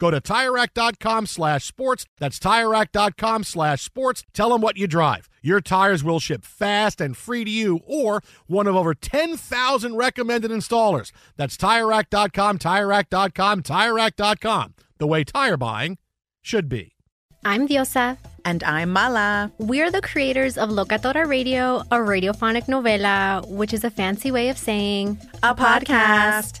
Go 0.00 0.10
to 0.10 0.20
TireRack.com 0.20 1.26
slash 1.26 1.64
sports. 1.64 2.06
That's 2.18 2.38
TireRack.com 2.38 3.44
slash 3.44 3.82
sports. 3.82 4.24
Tell 4.32 4.48
them 4.48 4.62
what 4.62 4.78
you 4.78 4.88
drive. 4.88 5.28
Your 5.42 5.60
tires 5.60 6.02
will 6.02 6.18
ship 6.18 6.44
fast 6.44 7.00
and 7.00 7.16
free 7.16 7.44
to 7.44 7.50
you 7.50 7.80
or 7.86 8.22
one 8.46 8.66
of 8.66 8.74
over 8.74 8.94
10,000 8.94 9.96
recommended 9.96 10.50
installers. 10.50 11.12
That's 11.36 11.56
TireRack.com, 11.56 12.58
TireRack.com, 12.58 13.62
TireRack.com. 13.62 14.74
The 14.98 15.06
way 15.06 15.24
tire 15.24 15.56
buying 15.56 15.98
should 16.40 16.68
be. 16.68 16.96
I'm 17.44 17.68
Diosa. 17.68 18.18
And 18.44 18.62
I'm 18.64 18.90
Mala. 18.90 19.52
We're 19.58 19.90
the 19.90 20.00
creators 20.00 20.56
of 20.56 20.70
Locatora 20.70 21.26
Radio, 21.26 21.80
a 21.90 21.96
radiophonic 21.96 22.66
novela, 22.66 23.46
which 23.48 23.74
is 23.74 23.84
a 23.84 23.90
fancy 23.90 24.30
way 24.30 24.48
of 24.48 24.56
saying 24.56 25.18
a 25.42 25.54
podcast. 25.54 26.60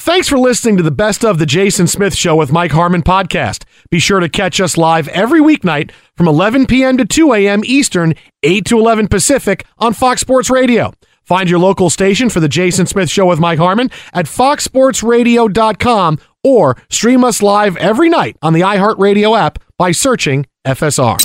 Thanks 0.00 0.30
for 0.30 0.38
listening 0.38 0.78
to 0.78 0.82
the 0.82 0.90
Best 0.90 1.26
of 1.26 1.38
the 1.38 1.44
Jason 1.44 1.86
Smith 1.86 2.14
Show 2.14 2.34
with 2.34 2.50
Mike 2.50 2.70
Harmon 2.70 3.02
podcast. 3.02 3.64
Be 3.90 3.98
sure 3.98 4.18
to 4.18 4.30
catch 4.30 4.58
us 4.58 4.78
live 4.78 5.08
every 5.08 5.42
weeknight 5.42 5.90
from 6.16 6.26
11 6.26 6.68
p.m. 6.68 6.96
to 6.96 7.04
2 7.04 7.34
a.m. 7.34 7.60
Eastern, 7.66 8.14
8 8.42 8.64
to 8.64 8.78
11 8.78 9.08
Pacific 9.08 9.66
on 9.78 9.92
Fox 9.92 10.22
Sports 10.22 10.48
Radio. 10.48 10.94
Find 11.22 11.50
your 11.50 11.58
local 11.58 11.90
station 11.90 12.30
for 12.30 12.40
the 12.40 12.48
Jason 12.48 12.86
Smith 12.86 13.10
Show 13.10 13.26
with 13.26 13.40
Mike 13.40 13.58
Harmon 13.58 13.90
at 14.14 14.24
foxsportsradio.com 14.24 16.18
or 16.42 16.78
stream 16.88 17.22
us 17.22 17.42
live 17.42 17.76
every 17.76 18.08
night 18.08 18.38
on 18.40 18.54
the 18.54 18.62
iHeartRadio 18.62 19.38
app 19.38 19.58
by 19.76 19.92
searching 19.92 20.46
FSR. 20.66 21.18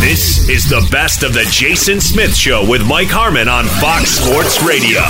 This 0.00 0.48
is 0.48 0.68
the 0.68 0.84
best 0.90 1.22
of 1.22 1.32
the 1.32 1.44
Jason 1.48 2.00
Smith 2.00 2.34
Show 2.34 2.68
with 2.68 2.84
Mike 2.88 3.06
Harmon 3.08 3.48
on 3.48 3.66
Fox 3.66 4.10
Sports 4.10 4.60
Radio. 4.64 5.00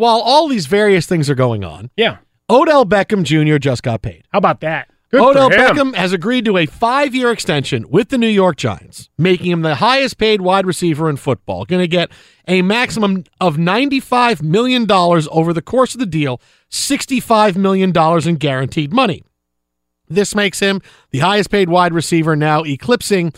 While 0.00 0.20
all 0.20 0.48
these 0.48 0.64
various 0.64 1.04
things 1.04 1.28
are 1.28 1.34
going 1.34 1.62
on, 1.62 1.90
Yeah. 1.94 2.16
Odell 2.48 2.86
Beckham 2.86 3.22
Jr. 3.22 3.58
just 3.58 3.82
got 3.82 4.00
paid. 4.00 4.24
How 4.32 4.38
about 4.38 4.60
that? 4.62 4.88
Good 5.10 5.20
Odell. 5.20 5.50
Beckham 5.50 5.94
has 5.94 6.14
agreed 6.14 6.46
to 6.46 6.56
a 6.56 6.64
five 6.64 7.14
year 7.14 7.30
extension 7.30 7.84
with 7.90 8.08
the 8.08 8.16
New 8.16 8.26
York 8.28 8.56
Giants, 8.56 9.10
making 9.18 9.50
him 9.50 9.60
the 9.60 9.74
highest 9.74 10.16
paid 10.16 10.40
wide 10.40 10.64
receiver 10.64 11.10
in 11.10 11.16
football. 11.16 11.66
Going 11.66 11.82
to 11.82 11.88
get 11.88 12.10
a 12.48 12.62
maximum 12.62 13.24
of 13.42 13.56
$95 13.56 14.40
million 14.40 14.90
over 14.90 15.52
the 15.52 15.60
course 15.60 15.94
of 15.94 16.00
the 16.00 16.06
deal, 16.06 16.40
$65 16.70 17.56
million 17.56 17.92
in 18.26 18.36
guaranteed 18.36 18.94
money. 18.94 19.22
This 20.08 20.34
makes 20.34 20.60
him 20.60 20.80
the 21.10 21.18
highest 21.18 21.50
paid 21.50 21.68
wide 21.68 21.92
receiver 21.92 22.34
now, 22.36 22.62
eclipsing 22.64 23.34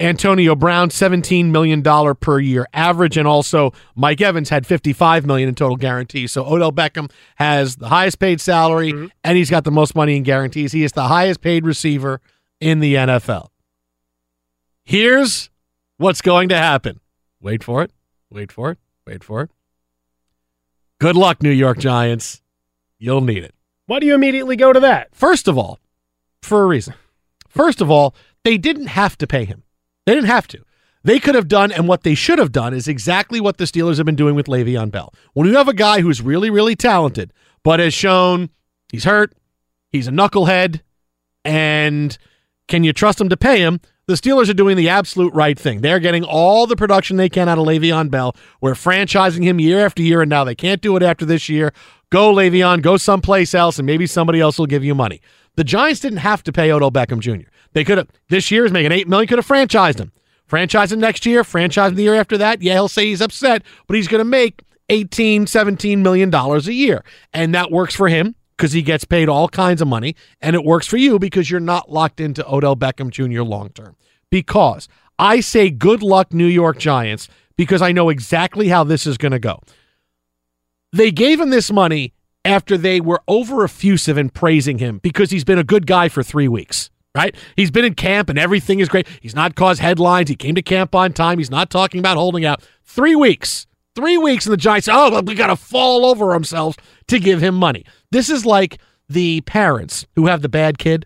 Antonio 0.00 0.56
Brown, 0.56 0.88
$17 0.88 1.46
million 1.46 1.82
per 2.16 2.40
year 2.40 2.66
average, 2.72 3.16
and 3.16 3.28
also 3.28 3.72
Mike 3.94 4.20
Evans 4.20 4.48
had 4.48 4.66
55 4.66 5.26
million 5.26 5.48
in 5.48 5.54
total 5.54 5.76
guarantees. 5.76 6.32
So 6.32 6.44
Odell 6.44 6.72
Beckham 6.72 7.10
has 7.36 7.76
the 7.76 7.88
highest 7.88 8.18
paid 8.18 8.40
salary 8.40 8.92
mm-hmm. 8.92 9.06
and 9.22 9.38
he's 9.38 9.50
got 9.50 9.64
the 9.64 9.70
most 9.70 9.94
money 9.94 10.16
in 10.16 10.24
guarantees. 10.24 10.72
He 10.72 10.82
is 10.82 10.92
the 10.92 11.04
highest 11.04 11.40
paid 11.40 11.64
receiver 11.64 12.20
in 12.60 12.80
the 12.80 12.94
NFL. 12.94 13.48
Here's 14.84 15.50
what's 15.98 16.20
going 16.20 16.48
to 16.48 16.56
happen. 16.56 17.00
Wait 17.40 17.62
for 17.62 17.82
it. 17.82 17.92
Wait 18.30 18.50
for 18.50 18.72
it. 18.72 18.78
Wait 19.06 19.22
for 19.22 19.42
it. 19.42 19.50
Good 20.98 21.16
luck, 21.16 21.42
New 21.42 21.50
York 21.50 21.78
Giants. 21.78 22.40
You'll 22.98 23.20
need 23.20 23.42
it. 23.42 23.54
Why 23.86 23.98
do 23.98 24.06
you 24.06 24.14
immediately 24.14 24.56
go 24.56 24.72
to 24.72 24.80
that? 24.80 25.14
First 25.14 25.48
of 25.48 25.58
all, 25.58 25.80
for 26.40 26.62
a 26.62 26.66
reason. 26.66 26.94
First 27.48 27.80
of 27.80 27.90
all, 27.90 28.14
they 28.44 28.56
didn't 28.58 28.86
have 28.86 29.18
to 29.18 29.26
pay 29.26 29.44
him. 29.44 29.64
They 30.06 30.14
didn't 30.14 30.28
have 30.28 30.48
to. 30.48 30.64
They 31.04 31.18
could 31.18 31.34
have 31.34 31.48
done, 31.48 31.72
and 31.72 31.88
what 31.88 32.02
they 32.02 32.14
should 32.14 32.38
have 32.38 32.52
done 32.52 32.74
is 32.74 32.86
exactly 32.86 33.40
what 33.40 33.58
the 33.58 33.64
Steelers 33.64 33.96
have 33.96 34.06
been 34.06 34.16
doing 34.16 34.34
with 34.34 34.46
Le'Veon 34.46 34.90
Bell. 34.90 35.12
When 35.32 35.48
you 35.48 35.56
have 35.56 35.68
a 35.68 35.74
guy 35.74 36.00
who's 36.00 36.22
really, 36.22 36.48
really 36.48 36.76
talented, 36.76 37.32
but 37.64 37.80
has 37.80 37.92
shown 37.92 38.50
he's 38.92 39.04
hurt, 39.04 39.34
he's 39.90 40.06
a 40.06 40.12
knucklehead, 40.12 40.80
and 41.44 42.16
can 42.68 42.84
you 42.84 42.92
trust 42.92 43.20
him 43.20 43.28
to 43.30 43.36
pay 43.36 43.58
him? 43.58 43.80
The 44.06 44.14
Steelers 44.14 44.48
are 44.48 44.54
doing 44.54 44.76
the 44.76 44.88
absolute 44.88 45.32
right 45.34 45.58
thing. 45.58 45.80
They're 45.80 46.00
getting 46.00 46.24
all 46.24 46.66
the 46.66 46.76
production 46.76 47.16
they 47.16 47.28
can 47.28 47.48
out 47.48 47.58
of 47.58 47.66
Le'Veon 47.66 48.10
Bell. 48.10 48.36
We're 48.60 48.74
franchising 48.74 49.42
him 49.42 49.58
year 49.58 49.84
after 49.84 50.02
year, 50.02 50.22
and 50.22 50.30
now 50.30 50.44
they 50.44 50.54
can't 50.54 50.80
do 50.80 50.96
it 50.96 51.02
after 51.02 51.24
this 51.24 51.48
year. 51.48 51.72
Go, 52.12 52.30
Le'Veon, 52.30 52.82
go 52.82 52.98
someplace 52.98 53.54
else, 53.54 53.78
and 53.78 53.86
maybe 53.86 54.06
somebody 54.06 54.38
else 54.38 54.58
will 54.58 54.66
give 54.66 54.84
you 54.84 54.94
money. 54.94 55.22
The 55.56 55.64
Giants 55.64 56.00
didn't 56.00 56.18
have 56.18 56.42
to 56.42 56.52
pay 56.52 56.70
Odell 56.70 56.90
Beckham 56.90 57.20
Jr. 57.20 57.48
They 57.72 57.84
could 57.84 57.96
have 57.96 58.08
this 58.28 58.50
year 58.50 58.66
is 58.66 58.70
making 58.70 58.92
eight 58.92 59.08
million, 59.08 59.26
could 59.26 59.38
have 59.38 59.48
franchised 59.48 59.98
him. 59.98 60.12
Franchise 60.44 60.92
him 60.92 61.00
next 61.00 61.24
year, 61.24 61.42
franchise 61.42 61.92
him 61.92 61.96
the 61.96 62.02
year 62.02 62.14
after 62.14 62.36
that. 62.36 62.60
Yeah, 62.60 62.74
he'll 62.74 62.88
say 62.88 63.06
he's 63.06 63.22
upset, 63.22 63.62
but 63.86 63.96
he's 63.96 64.08
gonna 64.08 64.26
make 64.26 64.62
18, 64.90 65.46
17 65.46 66.02
million 66.02 66.28
dollars 66.28 66.68
a 66.68 66.74
year. 66.74 67.02
And 67.32 67.54
that 67.54 67.70
works 67.70 67.94
for 67.94 68.08
him 68.08 68.34
because 68.58 68.72
he 68.72 68.82
gets 68.82 69.06
paid 69.06 69.30
all 69.30 69.48
kinds 69.48 69.80
of 69.80 69.88
money, 69.88 70.14
and 70.42 70.54
it 70.54 70.66
works 70.66 70.86
for 70.86 70.98
you 70.98 71.18
because 71.18 71.50
you're 71.50 71.60
not 71.60 71.90
locked 71.90 72.20
into 72.20 72.46
Odell 72.46 72.76
Beckham 72.76 73.08
Jr. 73.08 73.40
long 73.40 73.70
term. 73.70 73.96
Because 74.28 74.86
I 75.18 75.40
say 75.40 75.70
good 75.70 76.02
luck, 76.02 76.34
New 76.34 76.44
York 76.44 76.76
Giants, 76.76 77.30
because 77.56 77.80
I 77.80 77.92
know 77.92 78.10
exactly 78.10 78.68
how 78.68 78.84
this 78.84 79.06
is 79.06 79.16
gonna 79.16 79.38
go. 79.38 79.62
They 80.92 81.10
gave 81.10 81.40
him 81.40 81.50
this 81.50 81.70
money 81.72 82.12
after 82.44 82.76
they 82.76 83.00
were 83.00 83.22
over 83.28 83.64
effusive 83.64 84.18
in 84.18 84.30
praising 84.30 84.78
him 84.78 84.98
because 84.98 85.30
he's 85.30 85.44
been 85.44 85.58
a 85.58 85.64
good 85.64 85.86
guy 85.86 86.08
for 86.08 86.22
three 86.22 86.48
weeks, 86.48 86.90
right? 87.14 87.34
He's 87.56 87.70
been 87.70 87.84
in 87.84 87.94
camp 87.94 88.28
and 88.28 88.38
everything 88.38 88.80
is 88.80 88.88
great. 88.88 89.06
He's 89.20 89.34
not 89.34 89.54
caused 89.54 89.80
headlines. 89.80 90.28
He 90.28 90.36
came 90.36 90.54
to 90.54 90.62
camp 90.62 90.94
on 90.94 91.12
time. 91.12 91.38
He's 91.38 91.50
not 91.50 91.70
talking 91.70 92.00
about 92.00 92.16
holding 92.16 92.44
out. 92.44 92.62
Three 92.84 93.14
weeks. 93.14 93.66
Three 93.94 94.16
weeks, 94.16 94.46
and 94.46 94.54
the 94.54 94.56
Giants, 94.56 94.88
oh, 94.90 95.20
we 95.20 95.34
got 95.34 95.48
to 95.48 95.56
fall 95.56 96.06
over 96.06 96.32
ourselves 96.32 96.78
to 97.08 97.18
give 97.18 97.42
him 97.42 97.54
money. 97.54 97.84
This 98.10 98.30
is 98.30 98.46
like 98.46 98.78
the 99.06 99.42
parents 99.42 100.06
who 100.16 100.28
have 100.28 100.40
the 100.40 100.48
bad 100.48 100.78
kid, 100.78 101.04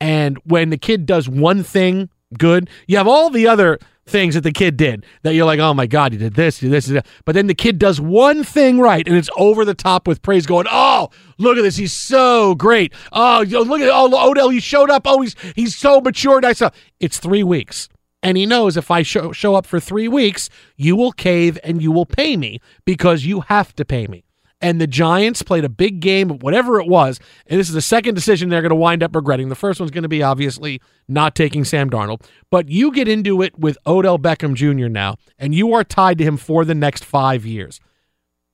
and 0.00 0.36
when 0.38 0.70
the 0.70 0.76
kid 0.76 1.06
does 1.06 1.28
one 1.28 1.62
thing 1.62 2.10
good, 2.36 2.68
you 2.88 2.96
have 2.96 3.06
all 3.06 3.30
the 3.30 3.46
other 3.46 3.78
things 4.06 4.34
that 4.34 4.42
the 4.42 4.52
kid 4.52 4.76
did 4.76 5.06
that 5.22 5.34
you're 5.34 5.46
like, 5.46 5.60
oh 5.60 5.74
my 5.74 5.86
God, 5.86 6.12
you 6.12 6.18
did 6.18 6.34
this, 6.34 6.62
you 6.62 6.68
did 6.68 6.76
this, 6.76 6.88
you 6.88 6.94
did. 6.94 7.06
But 7.24 7.34
then 7.34 7.46
the 7.46 7.54
kid 7.54 7.78
does 7.78 8.00
one 8.00 8.44
thing 8.44 8.78
right 8.78 9.06
and 9.06 9.16
it's 9.16 9.30
over 9.36 9.64
the 9.64 9.74
top 9.74 10.06
with 10.06 10.22
praise 10.22 10.46
going, 10.46 10.66
oh, 10.70 11.10
look 11.38 11.56
at 11.56 11.62
this. 11.62 11.76
He's 11.76 11.92
so 11.92 12.54
great. 12.54 12.92
Oh, 13.12 13.44
look 13.48 13.80
at 13.80 13.90
oh, 13.90 14.30
Odell, 14.30 14.50
he 14.50 14.60
showed 14.60 14.90
up. 14.90 15.02
Oh, 15.06 15.20
he's 15.20 15.34
he's 15.54 15.76
so 15.76 16.00
mature. 16.00 16.40
Nice 16.40 16.56
stuff. 16.56 16.74
It's 17.00 17.18
three 17.18 17.42
weeks. 17.42 17.88
And 18.22 18.38
he 18.38 18.46
knows 18.46 18.78
if 18.78 18.90
I 18.90 19.02
show, 19.02 19.32
show 19.32 19.54
up 19.54 19.66
for 19.66 19.78
three 19.78 20.08
weeks, 20.08 20.48
you 20.76 20.96
will 20.96 21.12
cave 21.12 21.58
and 21.62 21.82
you 21.82 21.92
will 21.92 22.06
pay 22.06 22.38
me 22.38 22.58
because 22.86 23.26
you 23.26 23.42
have 23.42 23.74
to 23.76 23.84
pay 23.84 24.06
me. 24.06 24.24
And 24.64 24.80
the 24.80 24.86
Giants 24.86 25.42
played 25.42 25.66
a 25.66 25.68
big 25.68 26.00
game, 26.00 26.38
whatever 26.38 26.80
it 26.80 26.86
was. 26.86 27.20
And 27.46 27.60
this 27.60 27.68
is 27.68 27.74
the 27.74 27.82
second 27.82 28.14
decision 28.14 28.48
they're 28.48 28.62
going 28.62 28.70
to 28.70 28.76
wind 28.76 29.02
up 29.02 29.14
regretting. 29.14 29.50
The 29.50 29.54
first 29.54 29.78
one's 29.78 29.90
going 29.90 30.04
to 30.04 30.08
be 30.08 30.22
obviously 30.22 30.80
not 31.06 31.34
taking 31.34 31.66
Sam 31.66 31.90
Darnold. 31.90 32.22
But 32.50 32.70
you 32.70 32.90
get 32.90 33.06
into 33.06 33.42
it 33.42 33.58
with 33.58 33.76
Odell 33.86 34.18
Beckham 34.18 34.54
Jr. 34.54 34.88
now, 34.88 35.16
and 35.38 35.54
you 35.54 35.74
are 35.74 35.84
tied 35.84 36.16
to 36.16 36.24
him 36.24 36.38
for 36.38 36.64
the 36.64 36.74
next 36.74 37.04
five 37.04 37.44
years. 37.44 37.78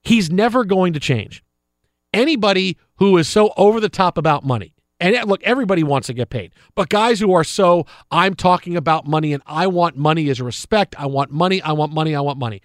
He's 0.01 0.29
never 0.29 0.65
going 0.65 0.91
to 0.91 0.99
change. 0.99 1.45
Anybody 2.13 2.77
who 2.97 3.17
is 3.17 3.29
so 3.29 3.53
over 3.55 3.79
the 3.79 3.87
top 3.87 4.17
about 4.17 4.43
money, 4.43 4.73
and 4.99 5.15
eh, 5.15 5.23
look, 5.23 5.41
everybody 5.43 5.81
wants 5.81 6.07
to 6.07 6.13
get 6.13 6.29
paid, 6.29 6.51
but 6.75 6.89
guys 6.89 7.21
who 7.21 7.31
are 7.31 7.45
so, 7.45 7.85
I'm 8.11 8.35
talking 8.35 8.75
about 8.75 9.07
money 9.07 9.31
and 9.31 9.41
I 9.45 9.67
want 9.67 9.95
money 9.95 10.29
as 10.29 10.41
a 10.41 10.43
respect. 10.43 10.93
I 10.99 11.05
want 11.05 11.31
money. 11.31 11.61
I 11.61 11.71
want 11.71 11.93
money. 11.93 12.15
I 12.15 12.19
want 12.19 12.37
money. 12.37 12.61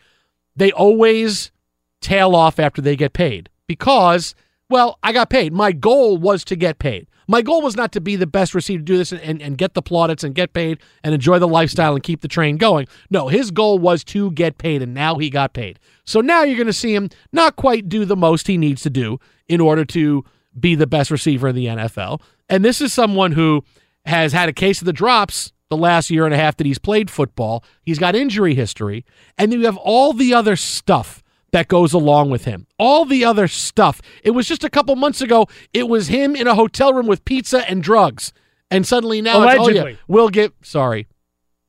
They 0.57 0.73
always 0.73 1.53
tail 2.01 2.35
off 2.35 2.59
after 2.59 2.81
they 2.81 2.97
get 2.97 3.13
paid 3.13 3.49
because, 3.67 4.35
well, 4.69 4.99
I 5.03 5.13
got 5.13 5.31
paid. 5.31 5.53
My 5.53 5.73
goal 5.73 6.19
was 6.19 6.45
to 6.45 6.57
get 6.57 6.79
paid. 6.79 7.07
My 7.29 7.43
goal 7.43 7.61
was 7.61 7.75
not 7.75 7.91
to 7.93 8.01
be 8.01 8.15
the 8.15 8.27
best 8.27 8.55
receiver 8.55 8.79
to 8.79 8.85
do 8.85 8.99
this 8.99 9.11
and, 9.11 9.21
and, 9.21 9.43
and, 9.43 9.59
get 9.59 9.75
the 9.75 9.83
plaudits 9.83 10.23
and 10.23 10.33
get 10.33 10.53
paid 10.53 10.79
and 11.03 11.13
enjoy 11.13 11.41
the 11.41 11.49
lifestyle 11.49 11.95
and 11.95 12.03
keep 12.03 12.21
the 12.21 12.29
train 12.29 12.57
going. 12.57 12.87
No, 13.11 13.27
his 13.27 13.51
goal 13.51 13.81
was 13.81 14.05
to 14.05 14.31
get 14.31 14.59
paid, 14.59 14.81
and 14.81 14.95
now 14.95 15.17
he 15.17 15.29
got 15.29 15.53
paid. 15.53 15.81
So 16.05 16.21
now 16.21 16.45
you're 16.45 16.57
going 16.57 16.69
to 16.69 16.73
see 16.73 16.95
him 16.95 17.11
not 17.33 17.57
quite 17.57 17.89
do 17.89 18.05
the 18.05 18.15
most 18.15 18.47
he 18.47 18.57
needs 18.57 18.83
to 18.83 18.91
do 18.91 19.19
in 19.49 19.61
order 19.61 19.85
to 19.87 20.25
be 20.59 20.77
the 20.77 20.87
best 20.87 21.11
receiver 21.11 21.49
in 21.49 21.57
the 21.57 21.67
NFL. 21.67 22.21
And 22.49 22.65
this 22.65 22.81
is 22.81 22.93
someone 22.93 23.33
who 23.33 23.65
has 24.05 24.33
had 24.33 24.49
a 24.49 24.53
case 24.53 24.81
of 24.81 24.87
the 24.87 24.93
drops 24.93 25.53
the 25.69 25.77
last 25.77 26.11
year 26.11 26.25
and 26.25 26.35
a 26.35 26.39
half 26.39 26.57
that 26.57 26.67
he's 26.67 26.79
played 26.79 27.11
football. 27.11 27.65
He's 27.83 27.99
got 27.99 28.15
injury 28.15 28.55
history. 28.55 29.05
And 29.37 29.51
then 29.51 29.61
you 29.61 29.67
have 29.67 29.77
all 29.77 30.13
the 30.13 30.33
other 30.33 30.55
stuff 30.55 31.25
that 31.53 31.69
goes 31.69 31.93
along 31.93 32.31
with 32.31 32.45
him. 32.45 32.67
All 32.79 33.05
the 33.05 33.25
other 33.25 33.49
stuff. 33.49 34.03
It 34.23 34.31
was 34.33 34.47
just 34.47 34.65
a 34.65 34.71
couple 34.71 34.95
months 34.97 35.21
ago, 35.21 35.47
it 35.73 35.89
was 35.89 36.09
him 36.09 36.37
in 36.37 36.47
a 36.47 36.55
hotel 36.55 36.93
room 36.93 37.07
with 37.07 37.25
pizza 37.25 37.69
and 37.69 37.83
drugs. 37.83 38.33
And 38.71 38.87
suddenly 38.87 39.23
now 39.23 39.39
allegedly. 39.39 39.71
it's, 39.71 39.81
oh 39.81 39.89
yeah, 39.89 39.97
we'll 40.09 40.29
get, 40.29 40.53
sorry, 40.63 41.07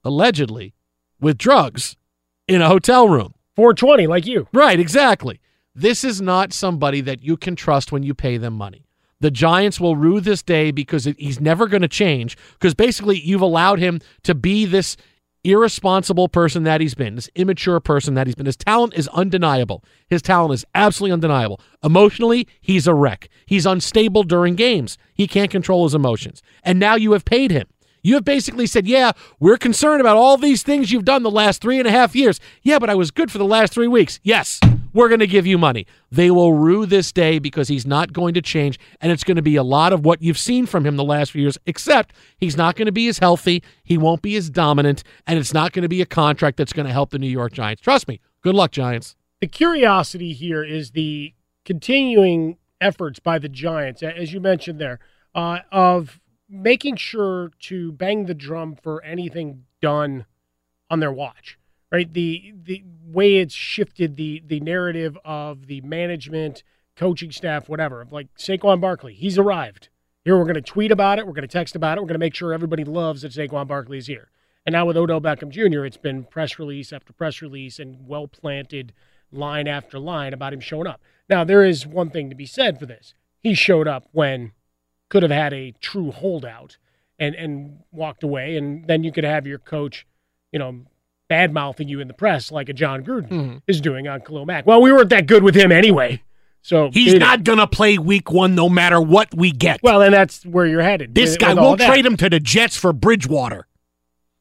allegedly 0.04 0.74
with 1.20 1.38
drugs 1.38 1.96
in 2.48 2.62
a 2.62 2.68
hotel 2.68 3.08
room. 3.08 3.34
420, 3.56 4.08
like 4.08 4.26
you. 4.26 4.48
Right, 4.54 4.80
exactly. 4.80 5.40
This 5.74 6.04
is 6.04 6.22
not 6.22 6.54
somebody 6.54 7.02
that 7.02 7.24
you 7.24 7.38
can 7.38 7.56
trust 7.56 7.92
when 7.92 8.04
you 8.04 8.14
pay 8.14 8.38
them 8.38 8.54
money. 8.54 8.86
The 9.20 9.32
Giants 9.32 9.80
will 9.80 9.96
rue 9.96 10.20
this 10.20 10.44
day 10.44 10.72
because 10.72 11.06
he's 11.18 11.40
never 11.40 11.68
going 11.68 11.82
to 11.82 11.88
change. 11.88 12.38
Because 12.54 12.76
basically, 12.76 13.20
you've 13.20 13.42
allowed 13.42 13.80
him 13.80 14.00
to 14.24 14.36
be 14.36 14.66
this 14.66 14.96
irresponsible 15.50 16.28
person 16.28 16.64
that 16.64 16.82
he's 16.82 16.96
been, 16.96 17.16
this 17.16 17.30
immature 17.36 17.80
person 17.80 18.14
that 18.16 18.28
he's 18.28 18.36
been. 18.36 18.46
His 18.46 18.58
talent 18.58 18.94
is 18.96 19.08
undeniable. 19.10 19.84
His 20.08 20.22
talent 20.22 20.54
is 20.54 20.66
absolutely 20.76 21.14
undeniable. 21.14 21.62
Emotionally, 21.84 22.48
he's 22.60 22.88
a 22.88 22.94
wreck. 22.94 23.30
He's 23.46 23.66
unstable 23.66 24.24
during 24.24 24.56
games. 24.56 24.98
He 25.14 25.28
can't 25.28 25.52
control 25.52 25.86
his 25.86 25.96
emotions. 25.96 26.42
And 26.64 26.80
now 26.80 26.96
you 26.96 27.14
have 27.14 27.26
paid 27.26 27.52
him. 27.52 27.68
You 28.04 28.16
have 28.16 28.26
basically 28.26 28.68
said, 28.68 28.88
Yeah, 28.88 29.12
we're 29.40 29.58
concerned 29.58 30.02
about 30.02 30.18
all 30.18 30.38
these 30.38 30.64
things 30.64 30.92
you've 30.92 31.06
done 31.06 31.24
the 31.24 31.32
last 31.32 31.62
three 31.62 31.80
and 31.80 31.88
a 31.88 31.92
half 31.92 32.16
years. 32.16 32.40
Yeah, 32.62 32.80
but 32.80 32.90
I 32.90 32.96
was 32.96 33.12
good 33.12 33.32
for 33.32 33.38
the 33.38 33.46
last 33.46 33.74
three 33.74 33.88
weeks. 33.88 34.20
Yes, 34.24 34.60
we're 34.98 35.10
going 35.10 35.20
to 35.20 35.28
give 35.28 35.46
you 35.46 35.60
money. 35.60 35.86
They 36.12 36.32
will 36.32 36.54
rue 36.54 36.88
this 36.88 37.12
day 37.12 37.38
because 37.38 37.68
he's 37.68 37.86
not 37.86 38.14
going 38.14 38.34
to 38.34 38.42
change, 38.42 38.80
and 39.00 39.12
it's 39.12 39.24
going 39.24 39.36
to 39.36 39.44
be 39.44 39.56
a 39.56 39.62
lot 39.62 39.94
of 39.94 40.04
what 40.04 40.24
you've 40.24 40.40
seen 40.40 40.66
from 40.66 40.88
him 40.88 40.96
the 40.96 41.04
last 41.04 41.34
few 41.34 41.44
years, 41.44 41.56
except 41.68 42.16
he's 42.40 42.58
not 42.58 42.76
going 42.76 42.88
to 42.88 42.92
be 42.92 43.08
as 43.08 43.20
healthy, 43.20 43.62
he 43.84 43.96
won't 43.96 44.24
be 44.24 44.36
as 44.36 44.50
dominant, 44.50 45.04
and 45.28 45.38
it's 45.38 45.54
not 45.54 45.72
going 45.72 45.84
to 45.84 45.88
be 45.88 46.02
a 46.02 46.06
contract 46.08 46.58
that's 46.58 46.74
going 46.74 46.88
to 46.88 46.92
help 46.92 47.12
the 47.12 47.20
New 47.20 47.30
York 47.30 47.54
Giants. 47.54 47.80
Trust 47.80 48.08
me. 48.08 48.20
Good 48.42 48.56
luck, 48.56 48.72
Giants. 48.72 49.16
The 49.40 49.46
curiosity 49.46 50.34
here 50.34 50.64
is 50.64 50.92
the 50.92 51.36
continuing 51.64 52.58
efforts 52.82 53.20
by 53.20 53.38
the 53.38 53.50
Giants, 53.50 54.02
as 54.02 54.34
you 54.34 54.40
mentioned 54.40 54.82
there, 54.82 55.00
uh, 55.36 55.60
of 55.72 56.20
making 56.50 56.96
sure 56.96 57.52
to 57.60 57.92
bang 57.92 58.26
the 58.26 58.34
drum 58.34 58.76
for 58.76 59.04
anything 59.04 59.66
done 59.80 60.26
on 60.90 61.02
their 61.02 61.12
watch 61.12 61.60
right 61.92 62.14
the 62.14 62.54
the 62.64 62.84
way 63.08 63.38
it's 63.38 63.54
shifted 63.54 64.16
the 64.16 64.44
the 64.46 64.60
narrative 64.60 65.18
of 65.24 65.68
the 65.68 65.82
management 65.82 66.64
coaching 66.96 67.32
staff 67.32 67.70
whatever. 67.70 68.08
Like 68.10 68.28
Saquon 68.38 68.82
Barkley 68.82 69.14
he's 69.14 69.38
arrived. 69.38 69.90
Here 70.26 70.38
we're 70.38 70.44
going 70.44 70.56
to 70.56 70.62
tweet 70.62 70.92
about 70.92 71.20
it 71.20 71.28
we're 71.28 71.34
going 71.34 71.48
to 71.48 71.48
text 71.48 71.76
about 71.76 71.98
it 71.98 72.02
we're 72.02 72.08
going 72.08 72.16
to 72.16 72.20
make 72.20 72.36
sure 72.36 72.54
everybody 72.54 72.84
loves 72.84 73.22
that 73.22 73.32
Saquon 73.32 73.68
Barkley 73.68 73.98
is 73.98 74.08
here. 74.08 74.30
And 74.66 74.74
now 74.74 74.86
with 74.86 74.98
Odell 74.98 75.22
Beckham 75.22 75.50
Jr. 75.50 75.86
it's 75.86 75.98
been 75.98 76.26
press 76.26 76.60
release 76.60 76.92
after 76.92 77.14
press 77.14 77.42
release 77.42 77.80
and 77.80 78.08
well 78.08 78.28
planted 78.28 78.94
line 79.32 79.68
after 79.68 80.00
line 80.00 80.34
about 80.34 80.54
him 80.54 80.60
showing 80.60 80.88
up. 80.88 81.02
Now 81.30 81.44
there 81.44 81.64
is 81.64 81.86
one 81.88 82.10
thing 82.10 82.30
to 82.30 82.36
be 82.36 82.46
said 82.46 82.80
for 82.80 82.86
this. 82.86 83.14
He 83.42 83.54
showed 83.54 83.88
up 83.88 84.08
when 84.12 84.52
could 85.10 85.24
have 85.24 85.32
had 85.32 85.54
a 85.54 85.74
true 85.80 86.12
holdout 86.12 86.78
and 87.20 87.36
and 87.36 87.80
walked 87.92 88.24
away, 88.24 88.58
and 88.58 88.88
then 88.88 89.04
you 89.04 89.12
could 89.12 89.24
have 89.24 89.48
your 89.48 89.60
coach, 89.60 90.06
you 90.52 90.60
know, 90.60 90.86
bad 91.30 91.54
mouthing 91.54 91.88
you 91.88 92.00
in 92.00 92.08
the 92.08 92.14
press 92.14 92.52
like 92.52 92.70
a 92.70 92.74
Jon 92.74 93.04
Gruden 93.04 93.30
Mm-hmm. 93.30 93.58
is 93.68 93.82
doing 93.82 94.08
on 94.08 94.22
Khalil 94.22 94.46
Mack. 94.46 94.66
Well, 94.66 94.82
we 94.82 94.92
weren't 94.92 95.10
that 95.10 95.28
good 95.28 95.44
with 95.44 95.56
him 95.56 95.72
anyway, 95.72 96.22
so 96.62 96.90
He's 96.92 97.14
not 97.16 97.44
going 97.44 97.60
to 97.60 97.68
play 97.68 97.98
week 97.98 98.32
one 98.32 98.56
no 98.56 98.70
matter 98.70 99.00
what 99.02 99.34
we 99.36 99.52
get. 99.52 99.82
Well, 99.84 100.02
and 100.02 100.14
that's 100.14 100.46
where 100.46 100.66
you're 100.66 100.82
headed. 100.82 101.14
this 101.16 101.32
with- 101.32 101.40
guy, 101.40 101.54
we'll 101.54 101.78
trade 101.78 102.06
him 102.06 102.18
to 102.18 102.30
the 102.30 102.40
Jets 102.40 102.78
for 102.78 102.94
Bridgewater. 102.94 103.68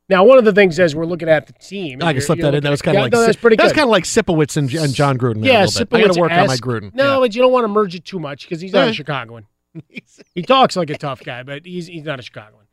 Now, 0.09 0.23
one 0.23 0.38
of 0.38 0.44
the 0.44 0.53
things 0.53 0.79
as 0.79 0.94
we're 0.94 1.05
looking 1.05 1.29
at 1.29 1.49
the 1.49 1.53
team, 1.55 2.00
I 2.00 2.12
can 2.12 2.23
slip 2.23 2.38
that 2.38 2.55
in. 2.55 2.62
That 2.62 2.71
was 2.71 2.81
kind 2.81 2.97
of 2.97 3.03
like 3.03 3.12
no, 3.12 3.23
that's 3.23 3.37
pretty 3.37 3.56
That's 3.56 3.73
kind 3.73 3.83
of 3.83 3.91
like 3.91 4.05
Sipowicz 4.05 4.56
and, 4.56 4.73
and 4.73 4.94
Jon 4.94 5.19
Gruden. 5.19 5.44
yeah, 5.44 5.65
a 5.65 5.67
little 5.67 5.85
bit. 5.87 5.99
I 5.99 6.06
got 6.06 6.15
to 6.15 6.21
work 6.21 6.31
on 6.31 6.47
my 6.47 6.56
Gruden. 6.56 6.94
No, 6.94 7.15
Yeah. 7.15 7.19
but 7.19 7.35
you 7.35 7.43
don't 7.43 7.50
want 7.50 7.65
to 7.65 7.69
merge 7.69 7.97
it 7.97 8.05
too 8.05 8.21
much 8.21 8.43
because 8.43 8.61
he's 8.61 8.73
not 8.73 8.85
Yeah. 8.85 8.91
a 8.91 8.93
Chicagoan. 8.93 9.47
he 10.37 10.43
talks 10.43 10.77
like 10.77 10.91
a 10.91 10.97
tough 10.97 11.25
guy, 11.25 11.43
but 11.43 11.67
he's 11.67 11.88
he's 11.88 12.05
not 12.05 12.21
a 12.21 12.23
Chicagoan. 12.23 12.65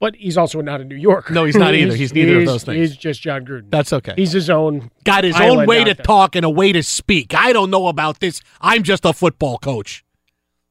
But 0.00 0.16
he's 0.16 0.38
also 0.38 0.62
not 0.62 0.80
a 0.80 0.84
New 0.84 0.96
Yorker. 0.96 1.34
No, 1.34 1.44
he's 1.44 1.56
not 1.56 1.74
either. 1.74 1.94
He's 1.94 2.14
neither 2.14 2.40
of 2.40 2.46
those 2.46 2.64
things. 2.64 2.78
He's 2.78 2.96
just 2.96 3.20
Jon 3.20 3.44
Gruden. 3.44 3.70
That's 3.70 3.92
okay. 3.92 4.14
He's 4.16 4.32
his 4.32 4.48
own. 4.48 4.90
got 5.04 5.24
his 5.24 5.38
own 5.38 5.66
way 5.66 5.84
to 5.84 5.92
there. 5.92 6.04
talk 6.04 6.34
and 6.34 6.44
a 6.44 6.50
way 6.50 6.72
to 6.72 6.82
speak. 6.82 7.34
I 7.34 7.52
don't 7.52 7.70
know 7.70 7.86
about 7.86 8.20
this. 8.20 8.40
I'm 8.62 8.82
just 8.82 9.04
a 9.04 9.12
football 9.12 9.58
coach. 9.58 10.02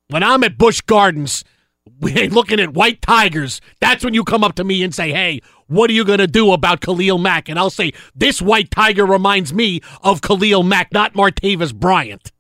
When 0.08 0.24
I'm 0.24 0.44
at 0.44 0.58
Busch 0.58 0.82
Gardens, 0.82 1.44
we 2.00 2.28
looking 2.30 2.60
at 2.60 2.74
white 2.74 3.04
tigers, 3.04 3.62
that's 3.80 4.04
when 4.04 4.16
you 4.16 4.24
come 4.24 4.44
up 4.44 4.56
to 4.56 4.64
me 4.64 4.82
and 4.82 4.96
say, 4.96 5.12
"Hey, 5.12 5.42
what 5.68 5.92
are 5.92 5.94
you 5.94 6.06
going 6.06 6.18
to 6.20 6.28
do 6.28 6.52
about 6.52 6.82
Khalil 6.82 7.20
Mack?" 7.20 7.50
And 7.50 7.60
I'll 7.60 7.70
say, 7.70 7.94
"This 8.16 8.42
white 8.42 8.72
tiger 8.72 9.06
reminds 9.06 9.54
me 9.54 9.82
of 10.02 10.22
Khalil 10.22 10.64
Mack, 10.64 10.92
not 10.92 11.14
Martavis 11.14 11.74
Bryant." 11.74 12.32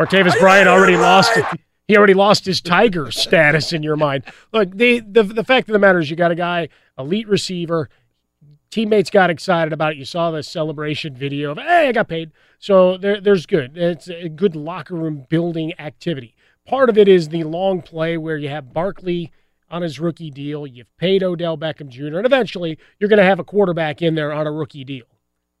Martavis 0.00 0.38
Bryant 0.38 0.68
already 0.68 0.96
lost 0.96 1.36
it. 1.36 1.44
He 1.90 1.96
already 1.96 2.14
lost 2.14 2.44
his 2.44 2.60
Tiger 2.60 3.10
status 3.10 3.72
in 3.72 3.82
your 3.82 3.96
mind. 3.96 4.22
Look, 4.52 4.76
the, 4.76 5.00
the 5.00 5.24
the 5.24 5.42
fact 5.42 5.68
of 5.68 5.72
the 5.72 5.78
matter 5.80 5.98
is, 5.98 6.08
you 6.08 6.14
got 6.14 6.30
a 6.30 6.36
guy, 6.36 6.68
elite 6.96 7.26
receiver. 7.26 7.88
Teammates 8.70 9.10
got 9.10 9.28
excited 9.28 9.72
about 9.72 9.94
it. 9.94 9.98
You 9.98 10.04
saw 10.04 10.30
the 10.30 10.44
celebration 10.44 11.16
video 11.16 11.50
of, 11.50 11.58
hey, 11.58 11.88
I 11.88 11.92
got 11.92 12.06
paid. 12.06 12.30
So 12.60 12.96
there, 12.96 13.20
there's 13.20 13.44
good. 13.44 13.76
It's 13.76 14.08
a 14.08 14.28
good 14.28 14.54
locker 14.54 14.94
room 14.94 15.26
building 15.28 15.72
activity. 15.80 16.36
Part 16.64 16.90
of 16.90 16.96
it 16.96 17.08
is 17.08 17.30
the 17.30 17.42
long 17.42 17.82
play 17.82 18.16
where 18.16 18.36
you 18.36 18.50
have 18.50 18.72
Barkley 18.72 19.32
on 19.68 19.82
his 19.82 19.98
rookie 19.98 20.30
deal. 20.30 20.68
You've 20.68 20.96
paid 20.96 21.24
Odell 21.24 21.58
Beckham 21.58 21.88
Jr. 21.88 22.18
And 22.18 22.26
eventually 22.26 22.78
you're 23.00 23.10
going 23.10 23.18
to 23.18 23.24
have 23.24 23.40
a 23.40 23.44
quarterback 23.44 24.00
in 24.00 24.14
there 24.14 24.32
on 24.32 24.46
a 24.46 24.52
rookie 24.52 24.84
deal. 24.84 25.06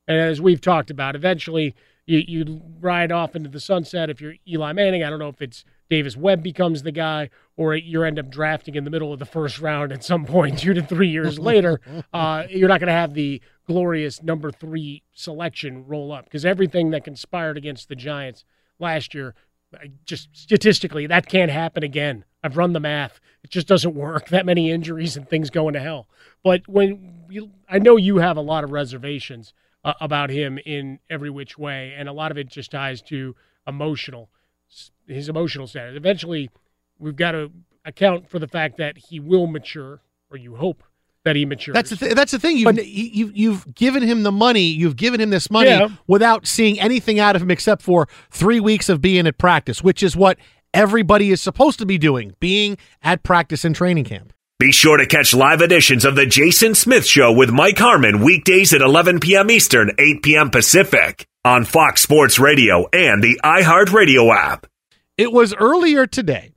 And 0.06 0.20
as 0.20 0.40
we've 0.40 0.60
talked 0.60 0.92
about, 0.92 1.16
eventually 1.16 1.74
you, 2.06 2.18
you 2.18 2.62
ride 2.78 3.10
off 3.10 3.34
into 3.34 3.48
the 3.48 3.58
sunset 3.58 4.10
if 4.10 4.20
you're 4.20 4.36
Eli 4.46 4.72
Manning. 4.72 5.02
I 5.02 5.10
don't 5.10 5.18
know 5.18 5.28
if 5.28 5.42
it's 5.42 5.64
Davis 5.90 6.16
Webb 6.16 6.42
becomes 6.42 6.82
the 6.82 6.92
guy 6.92 7.28
or 7.56 7.74
you 7.74 8.02
end 8.04 8.18
up 8.18 8.30
drafting 8.30 8.76
in 8.76 8.84
the 8.84 8.90
middle 8.90 9.12
of 9.12 9.18
the 9.18 9.26
first 9.26 9.60
round 9.60 9.92
at 9.92 10.02
some 10.02 10.24
point, 10.24 10.58
two 10.60 10.72
to 10.72 10.82
three 10.82 11.08
years 11.08 11.38
later. 11.38 11.80
Uh, 12.14 12.44
you're 12.48 12.68
not 12.68 12.80
going 12.80 12.86
to 12.86 12.94
have 12.94 13.12
the 13.12 13.42
glorious 13.66 14.22
number 14.22 14.50
three 14.50 15.02
selection 15.12 15.84
roll 15.86 16.12
up 16.12 16.24
because 16.24 16.46
everything 16.46 16.90
that 16.90 17.04
conspired 17.04 17.58
against 17.58 17.88
the 17.88 17.96
Giants 17.96 18.44
last 18.78 19.12
year, 19.14 19.34
just 20.06 20.28
statistically, 20.32 21.06
that 21.08 21.28
can't 21.28 21.50
happen 21.50 21.82
again. 21.82 22.24
I've 22.42 22.56
run 22.56 22.72
the 22.72 22.80
math. 22.80 23.20
It 23.42 23.50
just 23.50 23.66
doesn't 23.66 23.94
work. 23.94 24.28
That 24.28 24.46
many 24.46 24.70
injuries 24.70 25.16
and 25.16 25.28
things 25.28 25.50
going 25.50 25.74
to 25.74 25.80
hell. 25.80 26.08
But 26.42 26.66
when 26.68 27.24
you, 27.28 27.50
I 27.68 27.78
know 27.78 27.96
you 27.96 28.18
have 28.18 28.36
a 28.36 28.42
lot 28.42 28.64
of 28.64 28.70
reservations 28.70 29.52
uh, 29.84 29.94
about 30.00 30.30
him 30.30 30.58
in 30.64 31.00
every 31.10 31.30
which 31.30 31.58
way, 31.58 31.94
and 31.96 32.08
a 32.08 32.12
lot 32.12 32.30
of 32.30 32.38
it 32.38 32.48
just 32.48 32.70
ties 32.70 33.02
to 33.02 33.34
emotional, 33.66 34.30
his 35.10 35.28
emotional 35.28 35.66
status. 35.66 35.96
Eventually, 35.96 36.50
we've 36.98 37.16
got 37.16 37.32
to 37.32 37.50
account 37.84 38.28
for 38.28 38.38
the 38.38 38.48
fact 38.48 38.76
that 38.78 38.96
he 38.96 39.20
will 39.20 39.46
mature, 39.46 40.00
or 40.30 40.36
you 40.36 40.56
hope 40.56 40.82
that 41.24 41.36
he 41.36 41.44
matures. 41.44 41.74
That's 41.74 41.90
the 41.90 41.96
th- 41.96 42.14
that's 42.14 42.32
the 42.32 42.38
thing. 42.38 42.56
You've, 42.56 42.74
But- 42.76 42.86
you, 42.86 43.30
you've 43.34 43.74
given 43.74 44.02
him 44.02 44.22
the 44.22 44.32
money. 44.32 44.62
You've 44.62 44.96
given 44.96 45.20
him 45.20 45.30
this 45.30 45.50
money 45.50 45.68
Yeah. 45.68 45.88
without 46.06 46.46
seeing 46.46 46.80
anything 46.80 47.18
out 47.20 47.36
of 47.36 47.42
him 47.42 47.50
except 47.50 47.82
for 47.82 48.08
three 48.30 48.60
weeks 48.60 48.88
of 48.88 49.00
being 49.02 49.26
at 49.26 49.36
practice, 49.36 49.82
which 49.82 50.02
is 50.02 50.16
what 50.16 50.38
everybody 50.72 51.30
is 51.30 51.42
supposed 51.42 51.78
to 51.80 51.86
be 51.86 51.98
doing, 51.98 52.32
being 52.40 52.78
at 53.02 53.22
practice 53.22 53.64
and 53.64 53.74
training 53.74 54.04
camp. 54.04 54.32
Be 54.58 54.72
sure 54.72 54.98
to 54.98 55.06
catch 55.06 55.32
live 55.34 55.62
editions 55.62 56.04
of 56.04 56.16
The 56.16 56.26
Jason 56.26 56.74
Smith 56.74 57.06
Show 57.06 57.32
with 57.32 57.50
Mike 57.50 57.78
Harmon 57.78 58.22
weekdays 58.22 58.72
at 58.74 58.82
11 58.82 59.20
p.m. 59.20 59.50
Eastern, 59.50 59.90
8 59.98 60.22
p.m. 60.22 60.50
Pacific 60.50 61.26
on 61.44 61.64
Fox 61.64 62.02
Sports 62.02 62.38
Radio 62.38 62.86
and 62.92 63.22
the 63.22 63.40
iHeartRadio 63.42 64.34
app. 64.34 64.66
It 65.20 65.32
was 65.32 65.52
earlier 65.56 66.06
today. 66.06 66.52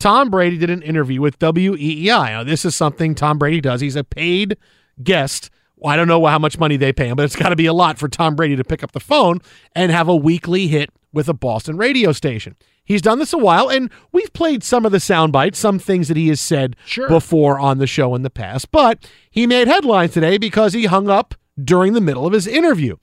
Tom 0.00 0.30
Brady 0.30 0.56
did 0.56 0.70
an 0.70 0.80
interview 0.80 1.20
with 1.20 1.38
WEEI. 1.38 2.30
Now, 2.30 2.44
this 2.44 2.64
is 2.64 2.74
something 2.74 3.14
Tom 3.14 3.36
Brady 3.36 3.60
does. 3.60 3.82
He's 3.82 3.94
a 3.94 4.04
paid 4.04 4.56
guest. 5.02 5.50
Well, 5.76 5.92
I 5.92 5.96
don't 5.96 6.08
know 6.08 6.24
how 6.24 6.38
much 6.38 6.58
money 6.58 6.78
they 6.78 6.94
pay 6.94 7.08
him, 7.08 7.16
but 7.16 7.26
it's 7.26 7.36
got 7.36 7.50
to 7.50 7.56
be 7.56 7.66
a 7.66 7.74
lot 7.74 7.98
for 7.98 8.08
Tom 8.08 8.34
Brady 8.34 8.56
to 8.56 8.64
pick 8.64 8.82
up 8.82 8.92
the 8.92 9.00
phone 9.00 9.42
and 9.74 9.92
have 9.92 10.08
a 10.08 10.16
weekly 10.16 10.66
hit 10.68 10.88
with 11.12 11.28
a 11.28 11.34
Boston 11.34 11.76
radio 11.76 12.10
station. 12.12 12.56
He's 12.82 13.02
done 13.02 13.18
this 13.18 13.34
a 13.34 13.38
while, 13.38 13.68
and 13.68 13.90
we've 14.12 14.32
played 14.32 14.64
some 14.64 14.86
of 14.86 14.92
the 14.92 15.00
sound 15.00 15.34
bites, 15.34 15.58
some 15.58 15.78
things 15.78 16.08
that 16.08 16.16
he 16.16 16.28
has 16.28 16.40
said 16.40 16.74
Sure. 16.86 17.08
before 17.10 17.58
on 17.58 17.76
the 17.76 17.86
show 17.86 18.14
in 18.14 18.22
the 18.22 18.30
past. 18.30 18.70
But 18.70 19.06
he 19.30 19.46
made 19.46 19.68
headlines 19.68 20.14
today 20.14 20.38
because 20.38 20.72
he 20.72 20.86
hung 20.86 21.10
up 21.10 21.34
during 21.62 21.92
the 21.92 22.00
middle 22.00 22.26
of 22.26 22.32
his 22.32 22.46
interview. 22.46 22.96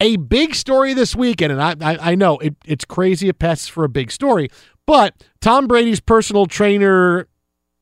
A 0.00 0.16
big 0.16 0.54
story 0.54 0.94
this 0.94 1.14
weekend, 1.14 1.52
and 1.52 1.62
I, 1.62 1.74
I, 1.80 2.12
I 2.12 2.14
know 2.14 2.38
it, 2.38 2.56
it's 2.64 2.84
crazy 2.84 3.28
at 3.28 3.38
best 3.38 3.70
for 3.70 3.84
a 3.84 3.88
big 3.88 4.10
story, 4.10 4.48
but 4.86 5.14
Tom 5.40 5.66
Brady's 5.66 6.00
personal 6.00 6.46
trainer 6.46 7.28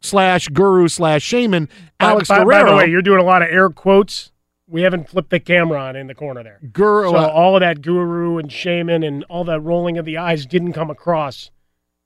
slash 0.01 0.49
guru 0.49 0.89
slash 0.89 1.23
shaman, 1.23 1.69
Alex 2.01 2.29
by, 2.29 2.39
by, 2.39 2.45
Guerrero. 2.45 2.65
by 2.65 2.71
the 2.71 2.77
way, 2.77 2.87
you're 2.87 3.03
doing 3.03 3.21
a 3.21 3.25
lot 3.25 3.43
of 3.43 3.49
air 3.49 3.71
quotes. 3.71 4.33
We 4.67 4.83
haven't 4.83 5.09
flipped 5.09 5.31
the 5.31 5.41
camera 5.41 5.81
on 5.81 5.97
in 5.97 6.09
the 6.09 6.15
corner 6.15 6.43
there. 6.43 6.61
guru, 6.73 7.11
So 7.11 7.17
uh, 7.17 7.29
all 7.29 7.57
of 7.57 7.61
that 7.61 7.81
guru 7.81 8.39
and 8.39 8.53
shaman 8.53 9.03
and 9.03 9.25
all 9.25 9.45
that 9.45 9.61
rolling 9.61 9.97
of 9.97 10.05
the 10.05 10.19
eyes 10.19 10.45
didn't 10.45 10.75
come 10.75 10.91
across. 10.91 11.51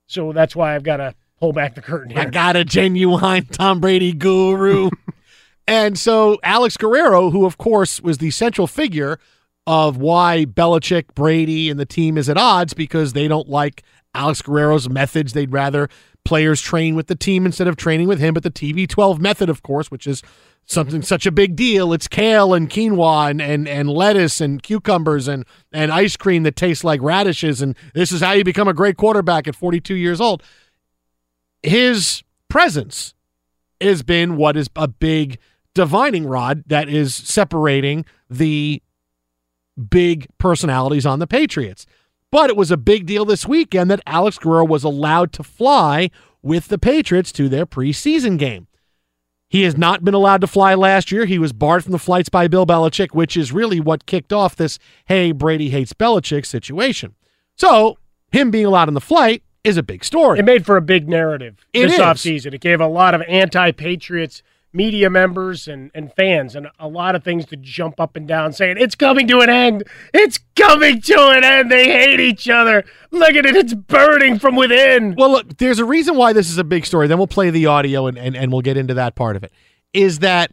So 0.06 0.32
that's 0.32 0.54
why 0.54 0.74
I've 0.74 0.84
got 0.84 0.98
to 0.98 1.14
pull 1.40 1.52
back 1.52 1.74
the 1.74 1.82
curtain 1.82 2.16
I 2.16 2.26
got 2.26 2.54
a 2.54 2.64
genuine 2.64 3.46
Tom 3.50 3.80
Brady 3.80 4.12
guru. 4.12 4.90
and 5.66 5.98
so 5.98 6.38
Alex 6.44 6.76
Guerrero, 6.76 7.30
who 7.30 7.46
of 7.46 7.58
course 7.58 8.00
was 8.00 8.18
the 8.18 8.30
central 8.30 8.68
figure 8.68 9.18
of 9.66 9.96
why 9.96 10.44
Belichick, 10.44 11.14
Brady, 11.14 11.70
and 11.70 11.78
the 11.78 11.86
team 11.86 12.18
is 12.18 12.28
at 12.28 12.36
odds 12.36 12.74
because 12.74 13.12
they 13.12 13.28
don't 13.28 13.48
like 13.48 13.82
Alex 14.14 14.42
Guerrero's 14.42 14.88
methods. 14.88 15.32
They'd 15.32 15.52
rather 15.52 15.88
players 16.24 16.60
train 16.60 16.94
with 16.94 17.06
the 17.06 17.14
team 17.14 17.46
instead 17.46 17.66
of 17.68 17.76
training 17.76 18.08
with 18.08 18.18
him. 18.18 18.34
But 18.34 18.42
the 18.42 18.50
TB12 18.50 19.18
method, 19.18 19.48
of 19.48 19.62
course, 19.62 19.90
which 19.90 20.06
is 20.06 20.22
something 20.66 21.02
such 21.02 21.26
a 21.26 21.32
big 21.32 21.56
deal. 21.56 21.92
It's 21.92 22.08
kale 22.08 22.54
and 22.54 22.68
quinoa 22.68 23.30
and, 23.30 23.42
and, 23.42 23.68
and 23.68 23.88
lettuce 23.88 24.40
and 24.40 24.62
cucumbers 24.62 25.28
and, 25.28 25.44
and 25.72 25.92
ice 25.92 26.16
cream 26.16 26.42
that 26.44 26.56
tastes 26.56 26.84
like 26.84 27.00
radishes. 27.02 27.62
And 27.62 27.76
this 27.94 28.12
is 28.12 28.20
how 28.20 28.32
you 28.32 28.44
become 28.44 28.68
a 28.68 28.74
great 28.74 28.96
quarterback 28.96 29.48
at 29.48 29.56
42 29.56 29.94
years 29.94 30.20
old. 30.20 30.42
His 31.62 32.22
presence 32.48 33.14
has 33.80 34.02
been 34.02 34.36
what 34.36 34.56
is 34.56 34.68
a 34.76 34.88
big 34.88 35.38
divining 35.74 36.26
rod 36.26 36.64
that 36.66 36.88
is 36.88 37.14
separating 37.14 38.04
the 38.28 38.82
big 39.90 40.26
personalities 40.38 41.06
on 41.06 41.18
the 41.18 41.26
Patriots. 41.26 41.86
But 42.30 42.48
it 42.48 42.56
was 42.56 42.70
a 42.70 42.76
big 42.76 43.06
deal 43.06 43.24
this 43.24 43.46
weekend 43.46 43.90
that 43.90 44.00
Alex 44.06 44.38
Guerrero 44.38 44.64
was 44.64 44.84
allowed 44.84 45.32
to 45.34 45.42
fly 45.42 46.10
with 46.42 46.68
the 46.68 46.78
Patriots 46.78 47.30
to 47.32 47.48
their 47.48 47.66
preseason 47.66 48.38
game. 48.38 48.68
He 49.48 49.64
has 49.64 49.76
not 49.76 50.02
been 50.02 50.14
allowed 50.14 50.40
to 50.40 50.46
fly 50.46 50.74
last 50.74 51.12
year. 51.12 51.26
He 51.26 51.38
was 51.38 51.52
barred 51.52 51.82
from 51.84 51.92
the 51.92 51.98
flights 51.98 52.30
by 52.30 52.48
Bill 52.48 52.66
Belichick, 52.66 53.14
which 53.14 53.36
is 53.36 53.52
really 53.52 53.80
what 53.80 54.06
kicked 54.06 54.32
off 54.32 54.56
this 54.56 54.78
hey, 55.04 55.30
Brady 55.30 55.68
hates 55.68 55.92
Belichick 55.92 56.46
situation. 56.46 57.14
So, 57.54 57.98
him 58.30 58.50
being 58.50 58.64
allowed 58.64 58.88
on 58.88 58.94
the 58.94 59.00
flight 59.00 59.42
is 59.62 59.76
a 59.76 59.82
big 59.82 60.04
story. 60.04 60.38
It 60.38 60.46
made 60.46 60.64
for 60.64 60.78
a 60.78 60.82
big 60.82 61.06
narrative 61.06 61.66
It 61.74 61.82
this 61.86 61.94
is. 61.94 62.00
offseason. 62.00 62.54
It 62.54 62.62
gave 62.62 62.80
a 62.80 62.86
lot 62.86 63.12
of 63.14 63.20
anti-Patriots 63.28 64.42
media 64.72 65.10
members 65.10 65.68
and, 65.68 65.90
and 65.94 66.12
fans 66.14 66.56
and 66.56 66.68
a 66.78 66.88
lot 66.88 67.14
of 67.14 67.22
things 67.22 67.44
to 67.46 67.56
jump 67.56 68.00
up 68.00 68.16
and 68.16 68.26
down 68.26 68.52
saying, 68.52 68.76
it's 68.78 68.94
coming 68.94 69.26
to 69.28 69.40
an 69.40 69.50
end. 69.50 69.84
It's 70.14 70.38
coming 70.56 71.00
to 71.02 71.28
an 71.28 71.44
end. 71.44 71.70
They 71.70 71.90
hate 71.90 72.20
each 72.20 72.48
other. 72.48 72.84
Look 73.10 73.34
at 73.34 73.44
it. 73.44 73.54
It's 73.54 73.74
burning 73.74 74.38
from 74.38 74.56
within. 74.56 75.14
Well, 75.16 75.30
look, 75.30 75.58
there's 75.58 75.78
a 75.78 75.84
reason 75.84 76.16
why 76.16 76.32
this 76.32 76.50
is 76.50 76.58
a 76.58 76.64
big 76.64 76.86
story. 76.86 77.06
Then 77.06 77.18
we'll 77.18 77.26
play 77.26 77.50
the 77.50 77.66
audio 77.66 78.06
and, 78.06 78.16
and, 78.18 78.36
and 78.36 78.50
we'll 78.50 78.62
get 78.62 78.76
into 78.76 78.94
that 78.94 79.14
part 79.14 79.36
of 79.36 79.44
it. 79.44 79.52
Is 79.92 80.20
that 80.20 80.52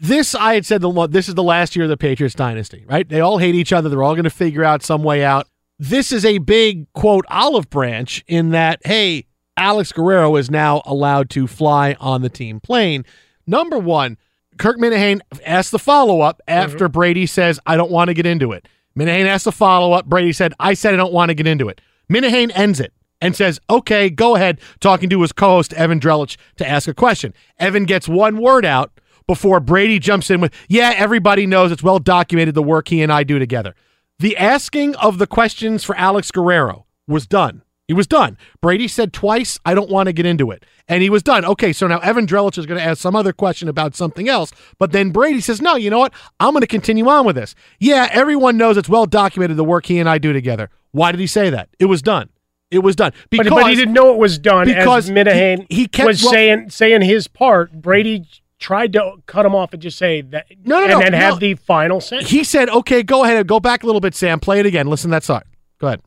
this, 0.00 0.34
I 0.34 0.54
had 0.54 0.66
said, 0.66 0.80
the 0.80 1.06
this 1.08 1.28
is 1.28 1.34
the 1.34 1.42
last 1.42 1.74
year 1.74 1.84
of 1.84 1.88
the 1.88 1.96
Patriots 1.96 2.34
dynasty, 2.34 2.84
right? 2.86 3.08
They 3.08 3.20
all 3.20 3.38
hate 3.38 3.54
each 3.54 3.72
other. 3.72 3.88
They're 3.88 4.02
all 4.02 4.14
going 4.14 4.24
to 4.24 4.30
figure 4.30 4.64
out 4.64 4.82
some 4.82 5.02
way 5.02 5.24
out. 5.24 5.48
This 5.78 6.12
is 6.12 6.24
a 6.24 6.38
big, 6.38 6.92
quote, 6.92 7.24
olive 7.28 7.68
branch 7.68 8.24
in 8.28 8.50
that, 8.50 8.80
hey, 8.84 9.26
Alex 9.56 9.92
Guerrero 9.92 10.36
is 10.36 10.50
now 10.50 10.82
allowed 10.84 11.30
to 11.30 11.46
fly 11.46 11.96
on 12.00 12.22
the 12.22 12.28
team 12.28 12.60
plane. 12.60 13.04
Number 13.46 13.78
one, 13.78 14.16
Kirk 14.58 14.78
Minihane 14.78 15.20
asked 15.44 15.72
the 15.72 15.78
follow 15.78 16.20
up 16.20 16.40
after 16.46 16.86
mm-hmm. 16.86 16.92
Brady 16.92 17.26
says, 17.26 17.58
I 17.66 17.76
don't 17.76 17.90
want 17.90 18.08
to 18.08 18.14
get 18.14 18.26
into 18.26 18.52
it. 18.52 18.66
Minihane 18.96 19.26
asked 19.26 19.44
the 19.44 19.52
follow 19.52 19.92
up. 19.92 20.06
Brady 20.06 20.32
said, 20.32 20.54
I 20.60 20.74
said 20.74 20.94
I 20.94 20.96
don't 20.96 21.12
want 21.12 21.30
to 21.30 21.34
get 21.34 21.46
into 21.46 21.68
it. 21.68 21.80
Minihane 22.10 22.52
ends 22.54 22.80
it 22.80 22.92
and 23.20 23.34
says, 23.34 23.60
okay, 23.68 24.10
go 24.10 24.36
ahead, 24.36 24.60
talking 24.80 25.08
to 25.10 25.22
his 25.22 25.32
co 25.32 25.56
host, 25.56 25.72
Evan 25.72 25.98
Drellich, 25.98 26.36
to 26.56 26.68
ask 26.68 26.86
a 26.86 26.94
question. 26.94 27.34
Evan 27.58 27.84
gets 27.84 28.08
one 28.08 28.38
word 28.38 28.64
out 28.64 28.92
before 29.26 29.60
Brady 29.60 29.98
jumps 29.98 30.30
in 30.30 30.40
with, 30.40 30.52
yeah, 30.68 30.92
everybody 30.96 31.46
knows 31.46 31.72
it's 31.72 31.82
well 31.82 31.98
documented 31.98 32.54
the 32.54 32.62
work 32.62 32.88
he 32.88 33.02
and 33.02 33.12
I 33.12 33.24
do 33.24 33.38
together. 33.38 33.74
The 34.18 34.36
asking 34.36 34.94
of 34.96 35.18
the 35.18 35.26
questions 35.26 35.82
for 35.82 35.96
Alex 35.96 36.30
Guerrero 36.30 36.86
was 37.08 37.26
done. 37.26 37.62
He 37.88 37.94
was 37.94 38.06
done. 38.06 38.38
Brady 38.60 38.88
said 38.88 39.12
twice, 39.12 39.58
I 39.64 39.74
don't 39.74 39.90
want 39.90 40.06
to 40.06 40.12
get 40.12 40.26
into 40.26 40.50
it. 40.50 40.64
And 40.86 41.02
he 41.02 41.08
was 41.08 41.22
done. 41.22 41.44
Okay, 41.46 41.72
so 41.72 41.86
now 41.86 41.98
Evan 42.00 42.26
Drellich 42.26 42.58
is 42.58 42.66
going 42.66 42.78
to 42.78 42.84
ask 42.84 43.00
some 43.00 43.16
other 43.16 43.32
question 43.32 43.68
about 43.70 43.94
something 43.96 44.28
else. 44.28 44.52
But 44.78 44.92
then 44.92 45.10
Brady 45.12 45.40
says, 45.40 45.62
no, 45.62 45.76
you 45.76 45.88
know 45.88 45.98
what? 45.98 46.12
I'm 46.40 46.52
going 46.52 46.60
to 46.60 46.66
continue 46.66 47.08
on 47.08 47.24
with 47.24 47.36
this. 47.36 47.54
Yeah, 47.80 48.08
everyone 48.12 48.58
knows 48.58 48.76
it's 48.76 48.88
well 48.88 49.06
documented 49.06 49.56
the 49.56 49.64
work 49.64 49.86
he 49.86 49.98
and 49.98 50.08
I 50.08 50.18
do 50.18 50.32
together. 50.34 50.68
Why 50.92 51.10
did 51.10 51.20
he 51.20 51.26
say 51.26 51.48
that? 51.50 51.70
It 51.78 51.86
was 51.86 52.02
done. 52.02 52.28
It 52.70 52.80
was 52.80 52.96
done. 52.96 53.12
But, 53.30 53.48
but 53.48 53.66
he 53.68 53.74
didn't 53.76 53.94
know 53.94 54.12
it 54.12 54.18
was 54.18 54.38
done 54.38 54.66
because 54.66 55.08
as 55.08 55.14
Minihane 55.14 55.66
he- 55.70 55.76
he 55.82 55.88
kept- 55.88 56.06
was 56.06 56.22
well- 56.22 56.32
saying 56.32 56.70
saying 56.70 57.02
his 57.02 57.28
part. 57.28 57.72
Brady 57.72 58.26
tried 58.58 58.92
to 58.94 59.12
cut 59.26 59.46
him 59.46 59.54
off 59.54 59.72
and 59.72 59.80
just 59.80 59.96
say 59.96 60.20
that 60.22 60.46
No, 60.64 60.78
no, 60.78 60.82
and 60.84 60.92
no, 60.92 60.98
then 61.00 61.12
no. 61.12 61.18
have 61.18 61.40
the 61.40 61.54
final 61.54 62.00
sentence. 62.00 62.30
he 62.30 62.42
said, 62.44 62.68
okay, 62.68 63.02
go 63.02 63.24
ahead. 63.24 63.36
And 63.36 63.46
go 63.48 63.58
back 63.60 63.82
a 63.84 63.86
little 63.86 64.00
bit, 64.00 64.14
Sam. 64.14 64.38
Play 64.40 64.60
it 64.60 64.66
again. 64.66 64.86
Listen 64.88 65.10
to 65.10 65.14
that 65.16 65.24
side. 65.24 65.44
Go 65.78 65.86
ahead. 65.88 66.00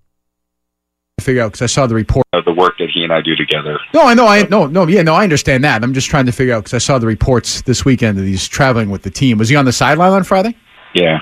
Figure 1.19 1.41
out 1.41 1.47
because 1.51 1.63
I 1.63 1.65
saw 1.65 1.87
the 1.87 1.95
report. 1.95 2.25
of 2.33 2.45
the 2.45 2.53
work 2.53 2.77
that 2.77 2.89
he 2.93 3.03
and 3.03 3.11
I 3.11 3.21
do 3.21 3.35
together. 3.35 3.79
No, 3.93 4.03
I 4.03 4.13
know, 4.13 4.27
I 4.27 4.43
no, 4.43 4.67
no, 4.67 4.87
yeah, 4.87 5.01
no, 5.01 5.15
I 5.15 5.23
understand 5.23 5.63
that. 5.63 5.83
I'm 5.83 5.93
just 5.93 6.07
trying 6.09 6.27
to 6.27 6.31
figure 6.31 6.53
out 6.53 6.59
because 6.65 6.75
I 6.75 6.77
saw 6.77 6.99
the 6.99 7.07
reports 7.07 7.61
this 7.63 7.83
weekend 7.83 8.19
that 8.19 8.23
he's 8.25 8.47
traveling 8.47 8.91
with 8.91 9.01
the 9.01 9.09
team. 9.09 9.39
Was 9.39 9.49
he 9.49 9.55
on 9.55 9.65
the 9.65 9.73
sideline 9.73 10.11
on 10.11 10.23
Friday? 10.23 10.55
Yeah. 10.93 11.17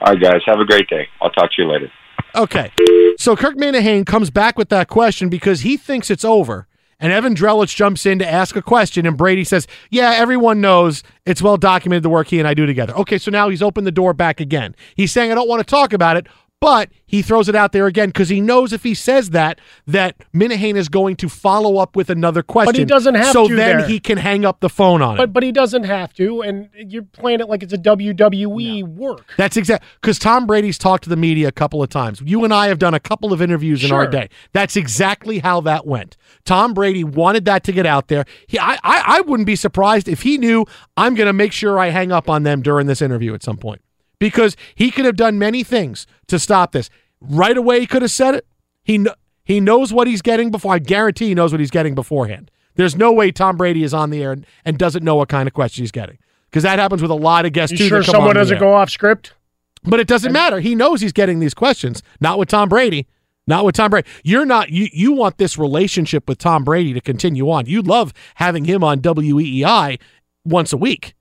All 0.00 0.12
right, 0.14 0.20
guys. 0.20 0.40
Have 0.46 0.60
a 0.60 0.64
great 0.64 0.88
day. 0.88 1.08
I'll 1.20 1.30
talk 1.30 1.50
to 1.52 1.62
you 1.62 1.68
later. 1.70 1.92
Okay. 2.34 2.72
So 3.18 3.36
Kirk 3.36 3.56
Minihane 3.56 4.06
comes 4.06 4.30
back 4.30 4.56
with 4.56 4.70
that 4.70 4.88
question 4.88 5.28
because 5.28 5.60
he 5.60 5.76
thinks 5.76 6.10
it's 6.10 6.24
over. 6.24 6.66
And 6.98 7.12
Evan 7.12 7.34
Drellich 7.34 7.74
jumps 7.76 8.06
in 8.06 8.18
to 8.20 8.26
ask 8.30 8.56
a 8.56 8.62
question, 8.62 9.04
and 9.04 9.16
Brady 9.16 9.44
says, 9.44 9.66
Yeah, 9.90 10.12
everyone 10.12 10.60
knows 10.62 11.02
it's 11.26 11.42
well 11.42 11.56
documented 11.58 12.02
the 12.02 12.08
work 12.08 12.28
he 12.28 12.38
and 12.38 12.48
I 12.48 12.54
do 12.54 12.64
together. 12.66 12.94
Okay, 12.96 13.18
so 13.18 13.30
now 13.30 13.50
he's 13.50 13.62
opened 13.62 13.86
the 13.86 13.92
door 13.92 14.14
back 14.14 14.40
again. 14.40 14.74
He's 14.94 15.12
saying, 15.12 15.30
I 15.30 15.34
don't 15.34 15.48
want 15.48 15.60
to 15.60 15.66
talk 15.66 15.92
about 15.92 16.16
it, 16.16 16.26
but 16.64 16.88
he 17.04 17.20
throws 17.20 17.50
it 17.50 17.54
out 17.54 17.72
there 17.72 17.86
again 17.86 18.08
because 18.08 18.30
he 18.30 18.40
knows 18.40 18.72
if 18.72 18.82
he 18.82 18.94
says 18.94 19.30
that, 19.30 19.60
that 19.86 20.16
Minihane 20.32 20.76
is 20.76 20.88
going 20.88 21.14
to 21.16 21.28
follow 21.28 21.76
up 21.76 21.94
with 21.94 22.08
another 22.08 22.42
question. 22.42 22.72
But 22.72 22.78
he 22.78 22.86
doesn't 22.86 23.16
have 23.16 23.32
so 23.34 23.48
to 23.48 23.54
then 23.54 23.78
there. 23.80 23.86
he 23.86 24.00
can 24.00 24.16
hang 24.16 24.46
up 24.46 24.60
the 24.60 24.70
phone 24.70 25.02
on 25.02 25.16
it. 25.16 25.18
But 25.18 25.34
but 25.34 25.42
he 25.42 25.52
doesn't 25.52 25.84
have 25.84 26.14
to, 26.14 26.40
and 26.40 26.70
you're 26.74 27.02
playing 27.02 27.40
it 27.40 27.50
like 27.50 27.62
it's 27.62 27.74
a 27.74 27.78
WWE 27.78 28.82
work. 28.84 29.34
That's 29.36 29.58
exact 29.58 29.84
because 30.00 30.18
Tom 30.18 30.46
Brady's 30.46 30.78
talked 30.78 31.04
to 31.04 31.10
the 31.10 31.16
media 31.16 31.48
a 31.48 31.52
couple 31.52 31.82
of 31.82 31.90
times. 31.90 32.22
You 32.24 32.44
and 32.44 32.54
I 32.54 32.68
have 32.68 32.78
done 32.78 32.94
a 32.94 33.00
couple 33.00 33.34
of 33.34 33.42
interviews 33.42 33.84
in 33.84 33.92
our 33.92 34.06
day. 34.06 34.30
That's 34.52 34.74
exactly 34.74 35.40
how 35.40 35.60
that 35.60 35.86
went. 35.86 36.16
Tom 36.46 36.72
Brady 36.72 37.04
wanted 37.04 37.44
that 37.44 37.64
to 37.64 37.72
get 37.72 37.84
out 37.84 38.08
there. 38.08 38.24
He, 38.46 38.58
I, 38.58 38.78
I, 38.82 39.02
I 39.06 39.20
wouldn't 39.20 39.46
be 39.46 39.56
surprised 39.56 40.08
if 40.08 40.22
he 40.22 40.38
knew 40.38 40.64
I'm 40.96 41.14
going 41.14 41.26
to 41.26 41.34
make 41.34 41.52
sure 41.52 41.78
I 41.78 41.90
hang 41.90 42.10
up 42.10 42.30
on 42.30 42.42
them 42.42 42.62
during 42.62 42.86
this 42.86 43.02
interview 43.02 43.34
at 43.34 43.42
some 43.42 43.58
point 43.58 43.82
because 44.24 44.56
he 44.74 44.90
could 44.90 45.04
have 45.04 45.16
done 45.16 45.38
many 45.38 45.62
things 45.62 46.06
to 46.28 46.38
stop 46.38 46.72
this. 46.72 46.88
Right 47.20 47.58
away, 47.58 47.80
he 47.80 47.86
could 47.86 48.00
have 48.00 48.10
said 48.10 48.34
it. 48.36 48.46
He 48.82 48.96
kn- 48.96 49.14
he 49.44 49.60
knows 49.60 49.92
what 49.92 50.06
he's 50.06 50.22
getting 50.22 50.50
before. 50.50 50.72
I 50.72 50.78
guarantee 50.78 51.28
he 51.28 51.34
knows 51.34 51.52
what 51.52 51.60
he's 51.60 51.70
getting 51.70 51.94
beforehand. 51.94 52.50
There's 52.76 52.96
no 52.96 53.12
way 53.12 53.32
Tom 53.32 53.58
Brady 53.58 53.82
is 53.82 53.92
on 53.92 54.08
the 54.08 54.22
air 54.22 54.32
and, 54.32 54.46
and 54.64 54.78
doesn't 54.78 55.04
know 55.04 55.14
what 55.16 55.28
kind 55.28 55.46
of 55.46 55.52
question 55.52 55.82
he's 55.82 55.92
getting 55.92 56.16
because 56.48 56.62
that 56.62 56.78
happens 56.78 57.02
with 57.02 57.10
a 57.10 57.14
lot 57.14 57.44
of 57.44 57.52
guests 57.52 57.72
You 57.72 57.76
too. 57.76 57.88
sure 57.88 58.02
someone 58.02 58.34
doesn't 58.34 58.58
go 58.58 58.72
off 58.72 58.88
script? 58.88 59.34
But 59.82 60.00
it 60.00 60.06
doesn't 60.06 60.32
matter. 60.32 60.58
He 60.60 60.74
knows 60.74 61.02
he's 61.02 61.12
getting 61.12 61.38
these 61.40 61.52
questions. 61.52 62.02
Not 62.18 62.38
with 62.38 62.48
Tom 62.48 62.70
Brady. 62.70 63.06
Not 63.46 63.66
with 63.66 63.74
Tom 63.74 63.90
Brady. 63.90 64.08
You're 64.22 64.46
not 64.46 64.70
you 64.70 64.88
you 64.90 65.12
want 65.12 65.36
this 65.36 65.58
relationship 65.58 66.26
with 66.26 66.38
Tom 66.38 66.64
Brady 66.64 66.94
to 66.94 67.02
continue 67.02 67.50
on. 67.50 67.66
You 67.66 67.82
love 67.82 68.14
having 68.36 68.64
him 68.64 68.82
on 68.82 69.00
WEEI 69.00 69.98
once 70.46 70.72
a 70.72 70.78
week. 70.78 71.14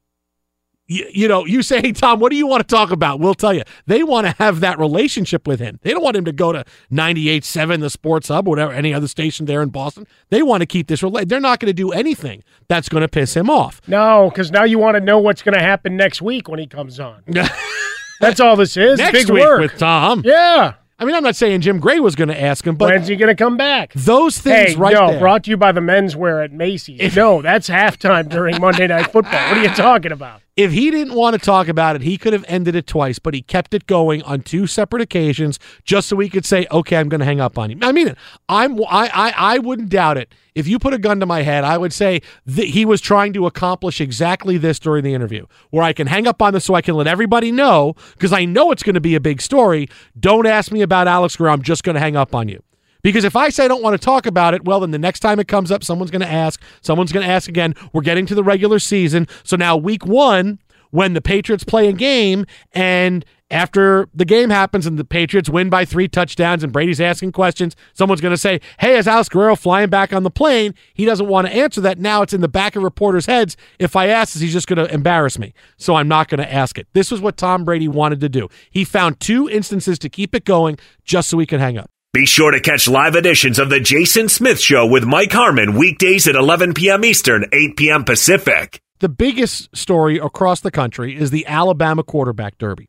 You, 0.94 1.10
you 1.12 1.28
know, 1.28 1.46
you 1.46 1.62
say, 1.62 1.82
hey, 1.82 1.92
Tom, 1.92 2.20
what 2.20 2.30
do 2.32 2.36
you 2.38 2.48
want 2.48 2.68
to 2.68 2.76
talk 2.76 2.92
about? 2.92 3.20
We'll 3.20 3.34
tell 3.34 3.54
you. 3.54 3.64
They 3.88 4.04
want 4.04 4.28
to 4.28 4.34
have 4.40 4.60
that 4.62 4.78
relationship 4.80 5.48
with 5.48 5.60
him. 5.60 5.80
They 5.82 5.92
don't 5.92 6.04
want 6.04 6.16
him 6.16 6.26
to 6.26 6.32
go 6.32 6.52
to 6.52 6.64
98.7, 6.92 7.80
the 7.80 7.90
Sports 7.90 8.28
Hub, 8.28 8.48
or 8.48 8.52
whatever, 8.52 8.72
any 8.72 8.94
other 8.94 9.08
station 9.08 9.46
there 9.46 9.62
in 9.62 9.70
Boston. 9.70 10.06
They 10.30 10.42
want 10.44 10.62
to 10.62 10.66
keep 10.68 10.88
this 10.88 11.02
related. 11.04 11.30
They're 11.30 11.40
not 11.40 11.60
going 11.60 11.70
to 11.70 11.74
do 11.74 11.92
anything 11.92 12.44
that's 12.68 12.90
going 12.90 13.02
to 13.02 13.08
piss 13.08 13.36
him 13.36 13.50
off. 13.50 13.82
No, 13.88 14.30
because 14.30 14.52
now 14.52 14.64
you 14.64 14.80
want 14.80 14.96
to 14.96 15.02
know 15.02 15.20
what's 15.20 15.42
going 15.42 15.56
to 15.56 15.62
happen 15.64 15.98
next 15.98 16.22
week 16.22 16.48
when 16.48 16.60
he 16.60 16.68
comes 16.68 17.00
on. 17.00 17.24
That's 18.20 18.40
all 18.40 18.56
this 18.56 18.78
is. 18.78 19.00
Next 19.00 19.12
Big 19.26 19.30
week 19.30 19.44
work. 19.44 19.60
with 19.60 19.78
Tom. 19.78 20.22
yeah. 20.26 20.76
I 21.00 21.06
mean, 21.06 21.16
I'm 21.16 21.24
not 21.24 21.36
saying 21.36 21.62
Jim 21.62 21.80
Gray 21.80 22.00
was 22.00 22.16
going 22.16 22.30
to 22.30 22.40
ask 22.40 22.66
him, 22.66 22.76
but 22.76 22.90
When's 22.90 23.08
he 23.08 23.16
going 23.18 23.36
to 23.36 23.44
come 23.44 23.58
back? 23.58 23.92
those 23.94 24.38
things 24.38 24.74
Hey, 24.74 24.76
right 24.78 24.94
no, 24.94 25.08
there. 25.12 25.20
brought 25.20 25.44
to 25.46 25.50
you 25.50 25.58
by 25.58 25.74
the 25.74 25.82
menswear 25.82 26.42
at 26.46 26.54
Macy's. 26.54 27.14
no, 27.16 27.42
that's 27.42 27.68
halftime 27.68 28.30
during 28.30 28.62
Monday 28.62 28.88
Night 28.88 29.12
Football. 29.12 29.50
What 29.50 29.58
are 29.58 29.64
you 29.64 29.70
talking 29.70 30.14
about? 30.14 30.42
If 30.56 30.72
he 30.72 30.92
didn't 30.92 31.16
want 31.16 31.34
to 31.34 31.40
talk 31.44 31.68
about 31.68 31.96
it, 31.96 32.04
he 32.04 32.18
could 32.18 32.34
have 32.34 32.46
ended 32.48 32.76
it 32.76 32.86
twice, 32.86 33.18
but 33.18 33.34
he 33.34 33.42
kept 33.42 33.74
it 33.74 33.88
going 33.88 34.22
on 34.22 34.42
two 34.42 34.68
separate 34.68 35.02
occasions 35.02 35.58
just 35.84 36.08
so 36.08 36.20
he 36.20 36.30
could 36.30 36.46
say, 36.46 36.68
"Okay, 36.72 36.98
I'm 36.98 37.10
going 37.10 37.20
to 37.20 37.26
hang 37.26 37.42
up 37.42 37.58
on 37.58 37.72
you." 37.72 37.78
I 37.82 37.92
mean 37.92 38.10
it. 38.10 38.18
I'm 38.48 38.80
I 38.84 39.10
I, 39.14 39.34
I 39.36 39.58
wouldn't 39.60 39.90
doubt 39.90 40.18
it. 40.18 40.34
If 40.54 40.68
you 40.68 40.78
put 40.78 40.94
a 40.94 41.00
gun 41.00 41.20
to 41.20 41.26
my 41.26 41.42
head, 41.42 41.64
I 41.64 41.80
would 41.80 41.92
say 41.92 42.22
that 42.46 42.66
he 42.66 42.86
was 42.86 43.02
trying 43.02 43.34
to 43.34 43.48
accomplish 43.48 44.00
exactly 44.00 44.58
this 44.58 44.78
during 44.78 45.04
the 45.04 45.16
interview, 45.16 45.48
where 45.72 45.84
I 45.84 45.94
can 45.94 46.06
hang 46.06 46.28
up 46.28 46.42
on 46.42 46.54
this 46.54 46.66
so 46.66 46.76
I 46.76 46.84
can 46.84 46.94
let 46.96 47.08
everybody 47.08 47.52
know 47.52 47.96
because 48.14 48.32
I 48.32 48.46
know 48.46 48.72
it's 48.72 48.84
going 48.84 48.94
to 48.94 49.02
be 49.02 49.16
a 49.16 49.20
big 49.20 49.42
story. 49.42 49.90
Don't 50.20 50.46
ask 50.46 50.72
me 50.72 50.82
about 50.82 51.08
Alex 51.08 51.36
Guerrero. 51.36 51.54
I'm 51.54 51.64
just 51.64 51.84
going 51.84 51.96
to 51.96 52.00
hang 52.00 52.16
up 52.16 52.36
on 52.36 52.48
you. 52.48 52.62
Because 53.04 53.26
if 53.26 53.36
I 53.36 53.50
say 53.50 53.66
I 53.66 53.68
don't 53.68 53.84
want 53.84 54.00
to 54.00 54.04
talk 54.04 54.26
about 54.26 54.54
it, 54.54 54.64
well, 54.66 54.80
then 54.80 54.92
the 54.92 54.98
next 54.98 55.20
time 55.20 55.40
it 55.40 55.48
comes 55.48 55.72
up, 55.72 55.84
someone's 55.84 56.12
going 56.12 56.22
to 56.22 56.32
ask. 56.32 56.62
Someone's 56.82 57.12
going 57.12 57.26
to 57.26 57.32
ask 57.32 57.50
again. 57.50 57.76
We're 57.92 58.02
getting 58.02 58.26
to 58.28 58.36
the 58.36 58.44
regular 58.44 58.80
season. 58.80 59.28
So 59.44 59.58
now, 59.58 59.76
week 59.76 60.06
one, 60.06 60.60
when 60.92 61.14
the 61.14 61.22
Patriots 61.22 61.64
play 61.64 61.90
a 61.90 61.94
game, 61.94 62.46
and 62.72 63.26
after 63.50 64.08
the 64.14 64.26
game 64.26 64.50
happens 64.50 64.86
and 64.86 64.98
the 64.98 65.04
Patriots 65.04 65.50
win 65.50 65.70
by 65.70 65.86
three 65.86 66.08
touchdowns 66.08 66.64
and 66.64 66.72
Brady's 66.72 67.02
asking 67.02 67.34
questions, 67.34 67.76
someone's 67.94 68.22
going 68.22 68.34
to 68.34 68.38
say, 68.38 68.62
Hey, 68.80 68.98
is 68.98 69.08
Alex 69.08 69.28
Guerrero 69.28 69.56
flying 69.56 69.90
back 69.90 70.14
on 70.14 70.24
the 70.24 70.32
plane? 70.32 70.74
He 70.94 71.06
doesn't 71.06 71.28
want 71.28 71.48
to 71.48 71.54
answer 71.54 71.82
that. 71.82 72.00
Now 72.00 72.22
it's 72.22 72.34
in 72.34 72.42
the 72.42 72.48
back 72.48 72.76
of 72.76 72.84
reporters' 72.84 73.26
heads. 73.26 73.58
If 73.80 73.96
I 73.96 74.08
ask 74.08 74.34
this, 74.34 74.42
he's 74.42 74.54
just 74.54 74.68
going 74.68 74.86
to 74.86 74.94
embarrass 74.94 75.38
me. 75.38 75.54
So 75.78 75.96
I'm 75.96 76.08
not 76.08 76.30
going 76.30 76.40
to 76.40 76.52
ask 76.52 76.78
it. 76.78 76.88
This 76.94 77.12
was 77.12 77.22
what 77.22 77.38
Tom 77.38 77.66
Brady 77.66 77.88
wanted 77.88 78.22
to 78.22 78.30
do. 78.30 78.48
He 78.72 78.84
found 78.84 79.20
two 79.20 79.50
instances 79.50 80.00
to 80.00 80.10
keep 80.10 80.34
it 80.34 80.46
going 80.46 80.78
just 81.04 81.30
so 81.30 81.38
he 81.38 81.46
could 81.46 81.60
hang 81.60 81.78
up. 81.78 81.90
Be 82.14 82.28
sure 82.28 82.52
to 82.52 82.60
catch 82.60 82.88
live 82.88 83.16
editions 83.16 83.58
of 83.58 83.72
The 83.72 83.80
Jason 83.80 84.30
Smith 84.30 84.60
Show 84.60 84.86
with 84.86 85.04
Mike 85.04 85.32
Harmon 85.32 85.76
weekdays 85.76 86.28
at 86.28 86.36
11 86.36 86.76
p.m. 86.76 87.04
Eastern, 87.04 87.46
8 87.52 87.76
p.m. 87.76 88.04
Pacific. 88.04 88.80
the 89.00 89.10
biggest 89.10 89.76
story 89.76 90.20
across 90.20 90.62
the 90.62 90.70
country 90.70 91.18
is 91.18 91.32
the 91.32 91.44
Alabama 91.48 92.04
quarterback 92.04 92.60
derby. 92.60 92.88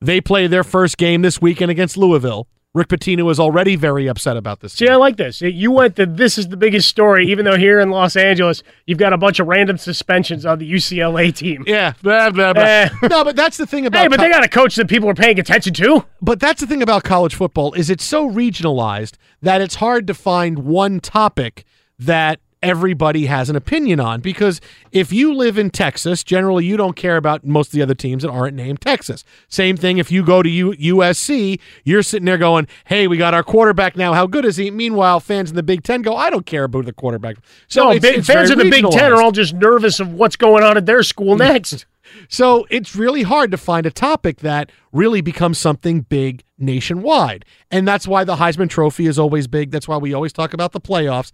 They 0.00 0.20
play 0.20 0.46
their 0.46 0.62
first 0.62 0.98
game 0.98 1.22
this 1.22 1.42
weekend 1.42 1.72
against 1.72 1.96
Louisville. 1.96 2.46
Rick 2.72 2.86
Pitino 2.86 3.28
is 3.32 3.40
already 3.40 3.74
very 3.74 4.06
upset 4.06 4.36
about 4.36 4.60
this. 4.60 4.74
See, 4.74 4.88
I 4.88 4.94
like 4.94 5.16
this. 5.16 5.40
You 5.40 5.72
went 5.72 5.96
to 5.96 6.06
this 6.06 6.38
is 6.38 6.48
the 6.48 6.56
biggest 6.56 6.88
story, 6.88 7.26
even 7.26 7.44
though 7.44 7.56
here 7.56 7.80
in 7.80 7.90
Los 7.90 8.14
Angeles, 8.14 8.62
you've 8.86 8.98
got 8.98 9.12
a 9.12 9.18
bunch 9.18 9.40
of 9.40 9.48
random 9.48 9.76
suspensions 9.76 10.46
on 10.46 10.60
the 10.60 10.72
UCLA 10.72 11.34
team. 11.34 11.64
Yeah, 11.66 11.94
blah, 12.00 12.30
blah, 12.30 12.52
blah. 12.52 12.62
Eh. 12.62 12.88
no, 13.08 13.24
but 13.24 13.34
that's 13.34 13.56
the 13.56 13.66
thing 13.66 13.86
about 13.86 14.02
Hey, 14.02 14.06
but 14.08 14.18
co- 14.18 14.22
they 14.22 14.30
got 14.30 14.44
a 14.44 14.48
coach 14.48 14.76
that 14.76 14.88
people 14.88 15.08
are 15.08 15.14
paying 15.14 15.40
attention 15.40 15.74
to. 15.74 16.06
but 16.22 16.38
that's 16.38 16.60
the 16.60 16.66
thing 16.68 16.80
about 16.80 17.02
college 17.02 17.34
football 17.34 17.72
is 17.72 17.90
it's 17.90 18.04
so 18.04 18.30
regionalized 18.30 19.14
that 19.42 19.60
it's 19.60 19.76
hard 19.76 20.06
to 20.06 20.14
find 20.14 20.60
one 20.60 21.00
topic 21.00 21.64
that 21.98 22.38
everybody 22.62 23.26
has 23.26 23.48
an 23.48 23.56
opinion 23.56 24.00
on 24.00 24.20
because 24.20 24.60
if 24.92 25.12
you 25.12 25.34
live 25.34 25.56
in 25.56 25.70
Texas, 25.70 26.22
generally 26.22 26.64
you 26.64 26.76
don't 26.76 26.96
care 26.96 27.16
about 27.16 27.44
most 27.44 27.68
of 27.68 27.72
the 27.72 27.82
other 27.82 27.94
teams 27.94 28.22
that 28.22 28.30
aren't 28.30 28.56
named 28.56 28.80
Texas. 28.80 29.24
Same 29.48 29.76
thing 29.76 29.98
if 29.98 30.12
you 30.12 30.24
go 30.24 30.42
to 30.42 30.48
U- 30.48 30.74
USC, 30.96 31.58
you're 31.84 32.02
sitting 32.02 32.26
there 32.26 32.38
going, 32.38 32.66
"Hey, 32.84 33.06
we 33.06 33.16
got 33.16 33.34
our 33.34 33.42
quarterback 33.42 33.96
now. 33.96 34.12
How 34.12 34.26
good 34.26 34.44
is 34.44 34.56
he?" 34.56 34.70
Meanwhile, 34.70 35.20
fans 35.20 35.50
in 35.50 35.56
the 35.56 35.62
Big 35.62 35.82
10 35.82 36.02
go, 36.02 36.16
"I 36.16 36.30
don't 36.30 36.46
care 36.46 36.64
about 36.64 36.84
the 36.84 36.92
quarterback." 36.92 37.36
So 37.68 37.84
no, 37.84 37.90
it's, 37.90 38.02
big, 38.02 38.18
it's 38.18 38.26
fans 38.26 38.50
in 38.50 38.58
the 38.58 38.70
Big 38.70 38.88
Ten 38.90 39.12
are 39.12 39.22
all 39.22 39.32
just 39.32 39.54
nervous 39.54 40.00
of 40.00 40.12
what's 40.12 40.36
going 40.36 40.62
on 40.62 40.76
at 40.76 40.86
their 40.86 41.02
school 41.02 41.36
next. 41.38 41.86
So 42.28 42.66
it's 42.70 42.96
really 42.96 43.22
hard 43.22 43.50
to 43.52 43.56
find 43.56 43.86
a 43.86 43.90
topic 43.90 44.38
that 44.38 44.70
really 44.92 45.20
becomes 45.20 45.58
something 45.58 46.02
big 46.02 46.42
nationwide. 46.58 47.44
And 47.70 47.86
that's 47.86 48.06
why 48.06 48.24
the 48.24 48.36
Heisman 48.36 48.68
Trophy 48.68 49.06
is 49.06 49.18
always 49.18 49.46
big. 49.46 49.70
That's 49.70 49.88
why 49.88 49.96
we 49.96 50.12
always 50.12 50.32
talk 50.32 50.52
about 50.52 50.72
the 50.72 50.80
playoffs. 50.80 51.30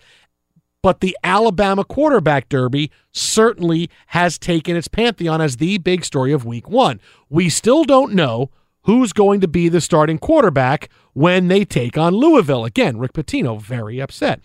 But 0.87 1.01
the 1.01 1.19
Alabama 1.25 1.83
quarterback 1.85 2.49
derby 2.49 2.93
certainly 3.11 3.91
has 4.07 4.39
taken 4.39 4.77
its 4.77 4.87
pantheon 4.87 5.41
as 5.41 5.57
the 5.57 5.79
big 5.79 6.05
story 6.05 6.31
of 6.31 6.45
week 6.45 6.71
one. 6.71 7.01
We 7.29 7.49
still 7.49 7.83
don't 7.83 8.15
know 8.15 8.53
who's 8.83 9.13
going 9.13 9.41
to 9.41 9.49
be 9.49 9.69
the 9.69 9.81
starting 9.81 10.17
quarterback 10.17 10.89
when 11.13 11.49
they 11.49 11.65
take 11.65 11.99
on 11.99 12.15
Louisville. 12.15 12.65
Again, 12.65 12.99
Rick 12.99 13.15
Pitino 13.15 13.61
very 13.61 14.01
upset. 14.01 14.39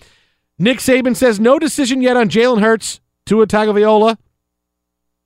Nick 0.57 0.79
Saban 0.79 1.15
says 1.15 1.39
no 1.39 1.59
decision 1.59 2.01
yet 2.01 2.17
on 2.17 2.27
Jalen 2.27 2.61
Hurts, 2.61 3.01
Tua 3.27 3.45
Tagovailoa, 3.45 4.17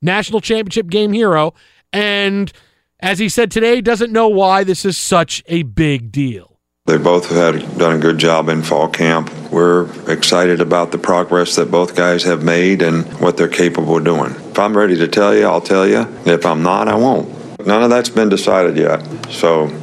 national 0.02 0.42
championship 0.42 0.88
game 0.88 1.14
hero, 1.14 1.54
and 1.94 2.52
as 3.00 3.20
he 3.20 3.30
said 3.30 3.52
today, 3.52 3.80
doesn't 3.80 4.12
know 4.12 4.28
why 4.28 4.66
this 4.66 4.84
is 4.84 4.98
such 4.98 5.44
a 5.46 5.64
big 5.64 6.12
deal. 6.12 6.55
They 6.88 7.00
both 7.00 7.30
have 7.30 7.56
had, 7.56 7.78
done 7.80 7.96
a 7.96 7.98
good 7.98 8.20
job 8.20 8.48
in 8.48 8.62
fall 8.62 8.88
camp. 8.88 9.32
We're 9.52 9.90
excited 10.08 10.62
about 10.62 10.92
the 10.92 11.00
progress 11.00 11.56
that 11.56 11.72
both 11.72 11.96
guys 11.96 12.22
have 12.26 12.44
made 12.44 12.84
and 12.84 13.06
what 13.20 13.38
they're 13.38 13.48
capable 13.48 13.98
of 13.98 14.04
doing. 14.04 14.30
If 14.30 14.60
I'm 14.60 14.78
ready 14.78 14.96
to 14.98 15.08
tell 15.08 15.34
you, 15.36 15.48
I'll 15.48 15.62
tell 15.62 15.88
you. 15.88 16.08
If 16.28 16.46
I'm 16.46 16.62
not, 16.62 16.88
I 16.88 16.94
won't. 16.94 17.28
None 17.66 17.82
of 17.82 17.90
that's 17.90 18.10
been 18.10 18.30
decided 18.30 18.78
yet. 18.78 19.02
So 19.32 19.76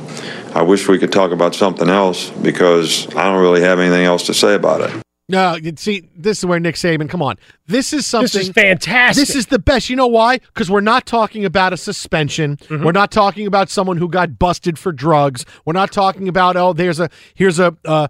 I 0.55 0.63
wish 0.63 0.87
we 0.87 0.97
could 0.97 1.11
talk 1.11 1.33
about 1.33 1.57
something 1.57 1.89
else 1.89 2.31
because 2.31 3.09
I 3.17 3.25
don't 3.25 3.43
really 3.43 3.63
have 3.63 3.81
anything 3.81 4.05
else 4.05 4.25
to 4.27 4.35
say 4.35 4.55
about 4.55 4.83
it. 4.83 5.03
No, 5.33 5.55
you 5.55 5.73
see, 5.77 6.11
this 6.15 6.39
is 6.41 6.45
where 6.45 6.61
Nick 6.61 6.75
Saban. 6.75 7.09
Come 7.09 7.23
on, 7.23 7.39
this 7.67 7.95
is 7.95 8.05
something. 8.05 8.39
This 8.39 8.49
is 8.49 8.51
fantastic. 8.51 9.19
This 9.19 9.35
is 9.35 9.47
the 9.47 9.59
best. 9.59 9.89
You 9.89 9.97
know 9.97 10.07
why? 10.07 10.37
Because 10.37 10.71
we're 10.71 10.83
not 10.83 11.07
talking 11.07 11.47
about 11.47 11.73
a 11.73 11.79
suspension. 11.79 12.59
Mm-hmm. 12.59 12.85
We're 12.85 12.93
not 12.93 13.11
talking 13.11 13.47
about 13.47 13.71
someone 13.71 13.97
who 13.97 14.11
got 14.11 14.39
busted 14.39 14.79
for 14.79 14.93
drugs. 14.93 15.47
We're 15.65 15.73
not 15.73 15.91
talking 15.91 16.29
about 16.29 16.57
oh, 16.57 16.75
there's 16.75 17.01
a 17.01 17.09
here's 17.35 17.59
a 17.59 17.75
uh, 17.87 18.09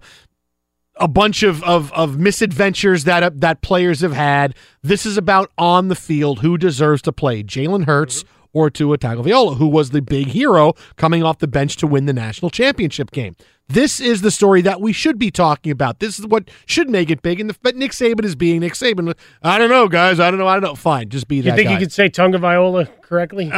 a 0.97 1.07
bunch 1.07 1.43
of, 1.43 1.63
of 1.63 1.93
of 1.93 2.19
misadventures 2.19 3.05
that 3.05 3.23
uh, 3.23 3.31
that 3.35 3.61
players 3.61 4.01
have 4.01 4.11
had. 4.11 4.53
This 4.81 5.05
is 5.05 5.15
about 5.17 5.49
on 5.57 5.87
the 5.87 5.95
field 5.95 6.39
who 6.39 6.57
deserves 6.57 7.01
to 7.03 7.13
play, 7.13 7.41
Jalen 7.41 7.85
Hurts 7.85 8.25
or 8.53 8.69
Tua 8.69 8.97
Tagovailoa, 8.97 9.57
who 9.57 9.67
was 9.67 9.89
the 9.89 10.01
big 10.01 10.27
hero 10.27 10.73
coming 10.95 11.23
off 11.23 11.39
the 11.39 11.47
bench 11.47 11.75
to 11.77 11.87
win 11.87 12.05
the 12.05 12.13
national 12.13 12.49
championship 12.51 13.11
game. 13.11 13.35
This 13.67 13.99
is 13.99 14.21
the 14.21 14.29
story 14.29 14.61
that 14.61 14.81
we 14.81 14.91
should 14.93 15.17
be 15.17 15.31
talking 15.31 15.71
about. 15.71 15.99
This 15.99 16.19
is 16.19 16.27
what 16.27 16.49
should 16.65 16.89
make 16.89 17.09
it 17.09 17.21
big. 17.21 17.39
And 17.39 17.49
the, 17.49 17.55
but 17.63 17.75
Nick 17.75 17.91
Saban 17.91 18.23
is 18.25 18.35
being 18.35 18.59
Nick 18.59 18.73
Saban. 18.73 19.15
I 19.41 19.57
don't 19.57 19.69
know, 19.69 19.87
guys. 19.87 20.19
I 20.19 20.29
don't 20.29 20.39
know. 20.39 20.47
I 20.47 20.55
don't 20.55 20.63
know. 20.63 20.75
Fine, 20.75 21.09
just 21.09 21.27
be 21.27 21.37
You 21.37 21.43
think 21.55 21.63
guy. 21.67 21.71
you 21.73 21.79
could 21.79 21.91
say 21.91 22.09
Tagovailoa 22.09 23.01
correctly? 23.01 23.49
uh, 23.51 23.57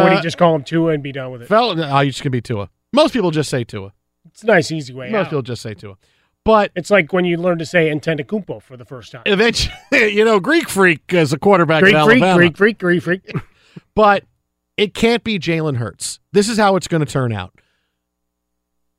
or 0.00 0.04
would 0.04 0.12
he 0.14 0.20
just 0.22 0.38
call 0.38 0.54
him 0.54 0.62
Tua 0.64 0.92
and 0.92 1.02
be 1.02 1.12
done 1.12 1.32
with 1.32 1.42
it? 1.42 1.48
Fell, 1.48 1.78
oh, 1.78 2.00
you 2.00 2.10
just 2.10 2.22
gonna 2.22 2.30
be 2.30 2.40
Tua. 2.40 2.70
Most 2.92 3.12
people 3.12 3.30
just 3.32 3.50
say 3.50 3.64
Tua. 3.64 3.92
It's 4.26 4.42
a 4.44 4.46
nice, 4.46 4.70
easy 4.70 4.94
way 4.94 5.10
Most 5.10 5.18
out. 5.26 5.30
people 5.30 5.42
just 5.42 5.60
say 5.62 5.74
Tua. 5.74 5.96
But 6.44 6.70
It's 6.74 6.90
like 6.90 7.12
when 7.12 7.24
you 7.24 7.36
learn 7.36 7.58
to 7.58 7.66
say 7.66 7.90
Antetokounmpo 7.90 8.62
for 8.62 8.76
the 8.76 8.84
first 8.84 9.12
time. 9.12 9.22
eventually, 9.26 9.74
you 9.92 10.24
know, 10.24 10.40
Greek 10.40 10.68
freak 10.68 11.12
as 11.14 11.32
a 11.32 11.38
quarterback 11.38 11.82
Greek 11.82 11.94
freak. 12.04 12.20
Greek 12.36 12.56
freak, 12.56 12.78
Greek 12.78 13.02
freak. 13.02 13.32
But 13.94 14.24
it 14.76 14.94
can't 14.94 15.22
be 15.22 15.38
Jalen 15.38 15.76
Hurts. 15.76 16.18
This 16.32 16.48
is 16.48 16.58
how 16.58 16.76
it's 16.76 16.88
going 16.88 17.04
to 17.04 17.10
turn 17.10 17.32
out. 17.32 17.60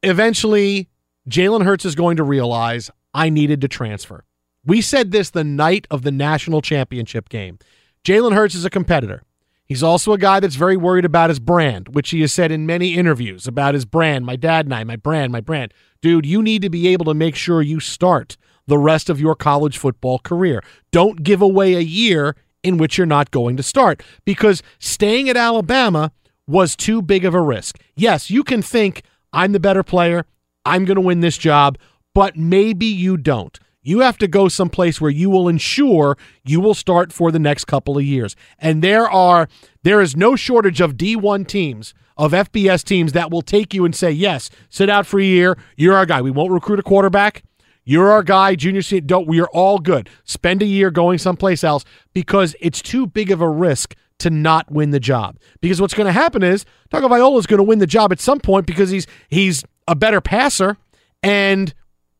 Eventually, 0.01 0.89
Jalen 1.29 1.63
Hurts 1.63 1.85
is 1.85 1.95
going 1.95 2.17
to 2.17 2.23
realize 2.23 2.91
I 3.13 3.29
needed 3.29 3.61
to 3.61 3.67
transfer. 3.67 4.25
We 4.65 4.81
said 4.81 5.11
this 5.11 5.29
the 5.29 5.43
night 5.43 5.87
of 5.89 6.03
the 6.03 6.11
national 6.11 6.61
championship 6.61 7.29
game. 7.29 7.59
Jalen 8.05 8.33
Hurts 8.33 8.55
is 8.55 8.65
a 8.65 8.69
competitor. 8.69 9.23
He's 9.65 9.83
also 9.83 10.11
a 10.11 10.17
guy 10.17 10.39
that's 10.39 10.55
very 10.55 10.75
worried 10.77 11.05
about 11.05 11.29
his 11.29 11.39
brand, 11.39 11.95
which 11.95 12.09
he 12.09 12.21
has 12.21 12.33
said 12.33 12.51
in 12.51 12.65
many 12.65 12.95
interviews 12.95 13.47
about 13.47 13.73
his 13.73 13.85
brand. 13.85 14.25
My 14.25 14.35
dad 14.35 14.65
and 14.65 14.73
I, 14.73 14.83
my 14.83 14.97
brand, 14.97 15.31
my 15.31 15.41
brand. 15.41 15.73
Dude, 16.01 16.25
you 16.25 16.41
need 16.41 16.61
to 16.61 16.69
be 16.69 16.89
able 16.89 17.05
to 17.05 17.13
make 17.13 17.35
sure 17.35 17.61
you 17.61 17.79
start 17.79 18.37
the 18.67 18.77
rest 18.77 19.09
of 19.09 19.19
your 19.19 19.35
college 19.35 19.77
football 19.77 20.19
career. 20.19 20.61
Don't 20.91 21.23
give 21.23 21.41
away 21.41 21.75
a 21.75 21.79
year 21.79 22.35
in 22.63 22.77
which 22.77 22.97
you're 22.97 23.05
not 23.05 23.31
going 23.31 23.57
to 23.57 23.63
start 23.63 24.01
because 24.25 24.63
staying 24.79 25.29
at 25.29 25.37
Alabama 25.37 26.11
was 26.47 26.75
too 26.75 27.01
big 27.01 27.25
of 27.25 27.33
a 27.33 27.41
risk. 27.41 27.79
Yes, 27.95 28.29
you 28.29 28.43
can 28.43 28.61
think, 28.61 29.03
I'm 29.31 29.51
the 29.51 29.59
better 29.59 29.83
player, 29.83 30.25
I'm 30.65 30.85
going 30.85 30.95
to 30.95 31.01
win 31.01 31.19
this 31.19 31.37
job, 31.37 31.77
but 32.13 32.37
maybe 32.37 32.85
you 32.85 33.17
don't. 33.17 33.59
You 33.85 33.99
have 33.99 34.17
to 34.19 34.27
go 34.27 34.47
someplace 34.47 35.01
where 35.01 35.11
you 35.11 35.29
will 35.29 35.49
ensure 35.49 36.17
you 36.45 36.61
will 36.61 36.73
start 36.73 37.11
for 37.11 37.31
the 37.31 37.39
next 37.39 37.65
couple 37.65 37.97
of 37.97 38.03
years. 38.05 38.35
And 38.57 38.81
there 38.81 39.09
are 39.09 39.49
there 39.83 39.99
is 39.99 40.15
no 40.15 40.37
shortage 40.37 40.79
of 40.79 40.95
D1 40.95 41.47
teams, 41.47 41.93
of 42.15 42.31
FBS 42.31 42.83
teams 42.85 43.11
that 43.11 43.29
will 43.29 43.41
take 43.41 43.73
you 43.73 43.83
and 43.83 43.93
say, 43.93 44.09
"Yes, 44.09 44.49
sit 44.69 44.89
out 44.89 45.05
for 45.05 45.19
a 45.19 45.25
year. 45.25 45.57
You're 45.75 45.95
our 45.95 46.05
guy. 46.05 46.21
We 46.21 46.31
won't 46.31 46.51
recruit 46.51 46.79
a 46.79 46.83
quarterback. 46.83 47.43
You're 47.85 48.11
our 48.11 48.23
guy, 48.23 48.55
junior 48.55 48.81
senior. 48.81 49.01
Don't. 49.01 49.27
We 49.27 49.41
are 49.41 49.49
all 49.49 49.79
good. 49.79 50.09
Spend 50.23 50.61
a 50.61 50.65
year 50.65 50.91
going 50.91 51.17
someplace 51.17 51.63
else 51.63 51.83
because 52.13 52.55
it's 52.59 52.81
too 52.81 53.07
big 53.07 53.31
of 53.31 53.41
a 53.41 53.49
risk 53.49 53.95
to 54.19 54.29
not 54.29 54.71
win 54.71 54.91
the 54.91 54.99
job. 54.99 55.37
Because 55.59 55.81
what's 55.81 55.93
going 55.93 56.07
to 56.07 56.13
happen 56.13 56.43
is 56.43 56.65
Tagovailoa 56.91 57.39
is 57.39 57.45
going 57.45 57.57
to 57.57 57.63
win 57.63 57.79
the 57.79 57.87
job 57.87 58.11
at 58.11 58.19
some 58.19 58.39
point 58.39 58.65
because 58.65 58.89
he's 58.89 59.05
he's 59.29 59.63
a 59.87 59.95
better 59.95 60.21
passer 60.21 60.77
and 61.23 61.73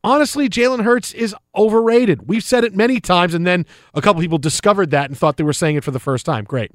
honestly, 0.04 0.48
Jalen 0.48 0.84
Hurts 0.84 1.12
is 1.12 1.34
overrated. 1.56 2.28
We've 2.28 2.44
said 2.44 2.64
it 2.64 2.74
many 2.74 3.00
times, 3.00 3.34
and 3.34 3.46
then 3.46 3.66
a 3.94 4.00
couple 4.00 4.22
people 4.22 4.38
discovered 4.38 4.90
that 4.90 5.10
and 5.10 5.18
thought 5.18 5.36
they 5.36 5.44
were 5.44 5.52
saying 5.52 5.76
it 5.76 5.84
for 5.84 5.90
the 5.90 5.98
first 5.98 6.24
time. 6.24 6.44
Great. 6.44 6.72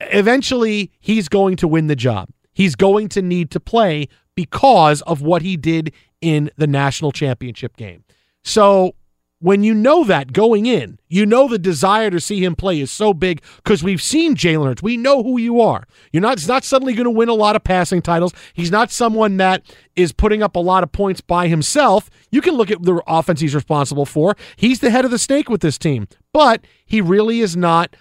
Eventually, 0.00 0.92
he's 1.00 1.28
going 1.28 1.56
to 1.56 1.68
win 1.68 1.86
the 1.86 1.96
job. 1.96 2.28
He's 2.52 2.74
going 2.74 3.08
to 3.10 3.22
need 3.22 3.50
to 3.52 3.60
play 3.60 4.08
because 4.34 5.00
of 5.02 5.22
what 5.22 5.42
he 5.42 5.56
did 5.56 5.92
in 6.20 6.50
the 6.56 6.66
national 6.66 7.12
championship 7.12 7.76
game. 7.76 8.04
So 8.46 8.94
when 9.40 9.64
you 9.64 9.74
know 9.74 10.04
that 10.04 10.32
going 10.32 10.66
in, 10.66 11.00
you 11.08 11.26
know 11.26 11.48
the 11.48 11.58
desire 11.58 12.10
to 12.10 12.20
see 12.20 12.44
him 12.44 12.54
play 12.54 12.80
is 12.80 12.92
so 12.92 13.12
big 13.12 13.42
because 13.56 13.82
we've 13.82 14.00
seen 14.00 14.36
Jalen 14.36 14.66
Hurts. 14.66 14.84
We 14.84 14.96
know 14.96 15.24
who 15.24 15.36
you 15.36 15.60
are. 15.60 15.84
You're 16.12 16.20
not. 16.20 16.38
He's 16.38 16.46
not 16.46 16.62
suddenly 16.62 16.94
going 16.94 17.06
to 17.06 17.10
win 17.10 17.28
a 17.28 17.34
lot 17.34 17.56
of 17.56 17.64
passing 17.64 18.00
titles. 18.00 18.32
He's 18.54 18.70
not 18.70 18.92
someone 18.92 19.38
that 19.38 19.62
is 19.96 20.12
putting 20.12 20.44
up 20.44 20.54
a 20.54 20.60
lot 20.60 20.84
of 20.84 20.92
points 20.92 21.20
by 21.20 21.48
himself. 21.48 22.08
You 22.30 22.40
can 22.40 22.54
look 22.54 22.70
at 22.70 22.82
the 22.82 23.02
offense 23.08 23.40
he's 23.40 23.54
responsible 23.54 24.06
for. 24.06 24.36
He's 24.54 24.78
the 24.78 24.90
head 24.90 25.04
of 25.04 25.10
the 25.10 25.18
snake 25.18 25.50
with 25.50 25.60
this 25.60 25.76
team, 25.76 26.06
but 26.32 26.64
he 26.84 27.00
really 27.00 27.40
is 27.40 27.56
not 27.56 27.96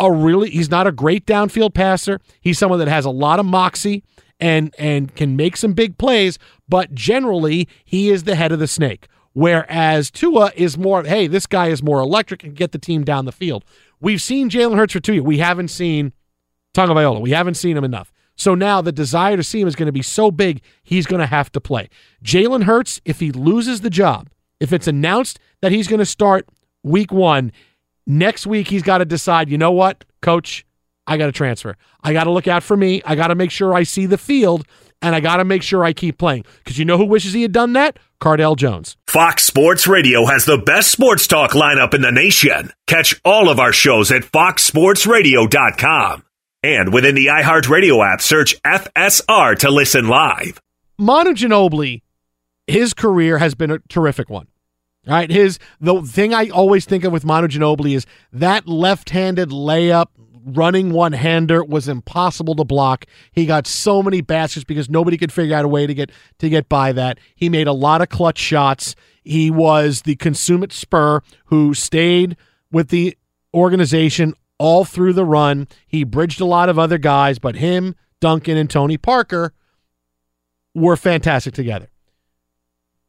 a 0.00 0.10
really. 0.10 0.50
He's 0.50 0.70
not 0.70 0.88
a 0.88 0.92
great 0.92 1.24
downfield 1.24 1.72
passer. 1.72 2.20
He's 2.40 2.58
someone 2.58 2.80
that 2.80 2.88
has 2.88 3.04
a 3.04 3.10
lot 3.10 3.38
of 3.38 3.46
moxie 3.46 4.02
and 4.40 4.74
and 4.76 5.14
can 5.14 5.36
make 5.36 5.56
some 5.56 5.72
big 5.72 5.98
plays, 5.98 6.36
but 6.68 6.92
generally 6.94 7.68
he 7.84 8.10
is 8.10 8.24
the 8.24 8.34
head 8.34 8.50
of 8.50 8.58
the 8.58 8.66
snake. 8.66 9.06
Whereas 9.34 10.10
Tua 10.10 10.52
is 10.56 10.78
more, 10.78 11.02
hey, 11.02 11.26
this 11.26 11.46
guy 11.46 11.68
is 11.68 11.82
more 11.82 11.98
electric 11.98 12.44
and 12.44 12.54
get 12.54 12.72
the 12.72 12.78
team 12.78 13.04
down 13.04 13.24
the 13.24 13.32
field. 13.32 13.64
We've 14.00 14.22
seen 14.22 14.48
Jalen 14.48 14.76
Hurts 14.76 14.92
for 14.92 15.00
two 15.00 15.14
years. 15.14 15.24
We 15.24 15.38
haven't 15.38 15.68
seen 15.68 16.12
Tagovailoa. 16.74 17.20
We 17.20 17.30
haven't 17.30 17.54
seen 17.54 17.76
him 17.76 17.84
enough. 17.84 18.12
So 18.36 18.54
now 18.54 18.80
the 18.80 18.92
desire 18.92 19.36
to 19.36 19.42
see 19.42 19.60
him 19.60 19.68
is 19.68 19.76
going 19.76 19.86
to 19.86 19.92
be 19.92 20.02
so 20.02 20.30
big, 20.30 20.62
he's 20.82 21.06
going 21.06 21.20
to 21.20 21.26
have 21.26 21.50
to 21.52 21.60
play. 21.60 21.88
Jalen 22.24 22.64
Hurts, 22.64 23.00
if 23.04 23.20
he 23.20 23.30
loses 23.32 23.80
the 23.80 23.90
job, 23.90 24.28
if 24.60 24.72
it's 24.72 24.88
announced 24.88 25.38
that 25.62 25.72
he's 25.72 25.88
going 25.88 26.00
to 26.00 26.06
start 26.06 26.48
week 26.82 27.12
one, 27.12 27.52
next 28.06 28.46
week 28.46 28.68
he's 28.68 28.82
got 28.82 28.98
to 28.98 29.04
decide, 29.04 29.48
you 29.48 29.58
know 29.58 29.72
what, 29.72 30.04
coach, 30.20 30.64
I 31.06 31.16
got 31.16 31.26
to 31.26 31.32
transfer. 31.32 31.76
I 32.02 32.12
got 32.12 32.24
to 32.24 32.30
look 32.30 32.48
out 32.48 32.62
for 32.62 32.76
me. 32.76 33.02
I 33.04 33.14
got 33.14 33.28
to 33.28 33.34
make 33.34 33.50
sure 33.50 33.74
I 33.74 33.82
see 33.82 34.06
the 34.06 34.18
field 34.18 34.66
and 35.04 35.14
I 35.14 35.20
got 35.20 35.36
to 35.36 35.44
make 35.44 35.62
sure 35.62 35.84
I 35.84 35.92
keep 35.92 36.18
playing. 36.18 36.44
Because 36.64 36.78
you 36.78 36.84
know 36.84 36.96
who 36.96 37.04
wishes 37.04 37.34
he 37.34 37.42
had 37.42 37.52
done 37.52 37.74
that? 37.74 37.98
Cardale 38.20 38.56
Jones. 38.56 38.96
Fox 39.06 39.44
Sports 39.44 39.86
Radio 39.86 40.24
has 40.24 40.46
the 40.46 40.58
best 40.58 40.90
sports 40.90 41.26
talk 41.26 41.50
lineup 41.50 41.92
in 41.92 42.00
the 42.00 42.10
nation. 42.10 42.72
Catch 42.86 43.20
all 43.24 43.50
of 43.50 43.60
our 43.60 43.72
shows 43.72 44.10
at 44.10 44.22
foxsportsradio.com. 44.22 46.24
And 46.62 46.94
within 46.94 47.14
the 47.14 47.26
iHeartRadio 47.26 48.12
app, 48.12 48.22
search 48.22 48.60
FSR 48.62 49.58
to 49.58 49.70
listen 49.70 50.08
live. 50.08 50.62
Manu 50.96 51.32
Ginobili, 51.32 52.00
his 52.66 52.94
career 52.94 53.36
has 53.36 53.54
been 53.54 53.70
a 53.70 53.80
terrific 53.90 54.30
one. 54.30 54.46
All 55.06 55.12
right, 55.12 55.30
his 55.30 55.58
the 55.80 56.00
thing 56.00 56.32
I 56.32 56.48
always 56.48 56.86
think 56.86 57.04
of 57.04 57.12
with 57.12 57.26
Manu 57.26 57.48
Ginobili 57.48 57.94
is 57.94 58.06
that 58.32 58.66
left-handed 58.66 59.50
layup 59.50 60.06
running 60.44 60.92
one-hander 60.92 61.64
was 61.64 61.88
impossible 61.88 62.54
to 62.56 62.64
block. 62.64 63.06
He 63.32 63.46
got 63.46 63.66
so 63.66 64.02
many 64.02 64.20
baskets 64.20 64.64
because 64.64 64.90
nobody 64.90 65.16
could 65.16 65.32
figure 65.32 65.56
out 65.56 65.64
a 65.64 65.68
way 65.68 65.86
to 65.86 65.94
get 65.94 66.10
to 66.38 66.48
get 66.48 66.68
by 66.68 66.92
that. 66.92 67.18
He 67.34 67.48
made 67.48 67.66
a 67.66 67.72
lot 67.72 68.02
of 68.02 68.08
clutch 68.08 68.38
shots. 68.38 68.94
He 69.22 69.50
was 69.50 70.02
the 70.02 70.16
consummate 70.16 70.72
spur 70.72 71.20
who 71.46 71.74
stayed 71.74 72.36
with 72.70 72.88
the 72.88 73.16
organization 73.54 74.34
all 74.58 74.84
through 74.84 75.14
the 75.14 75.24
run. 75.24 75.66
He 75.86 76.04
bridged 76.04 76.40
a 76.40 76.44
lot 76.44 76.68
of 76.68 76.78
other 76.78 76.98
guys, 76.98 77.38
but 77.38 77.56
him, 77.56 77.94
Duncan, 78.20 78.56
and 78.56 78.68
Tony 78.68 78.96
Parker 78.96 79.52
were 80.74 80.96
fantastic 80.96 81.54
together. 81.54 81.88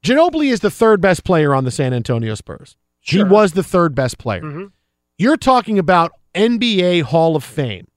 Ginobili 0.04 0.52
is 0.52 0.60
the 0.60 0.70
third 0.72 1.02
best 1.02 1.24
player 1.24 1.54
on 1.56 1.66
the 1.66 1.72
San 1.72 1.94
Antonio 1.94 2.36
Spurs. 2.36 2.78
Sure. 3.02 3.26
He 3.26 3.32
was 3.32 3.54
the 3.54 3.64
third 3.64 3.96
best 3.96 4.18
player. 4.18 4.42
Mhm. 4.42 4.72
You're 5.18 5.38
talking 5.38 5.80
about 5.80 6.12
NBA 6.36 7.04
Hall 7.04 7.36
of 7.36 7.44
Fame. 7.44 7.88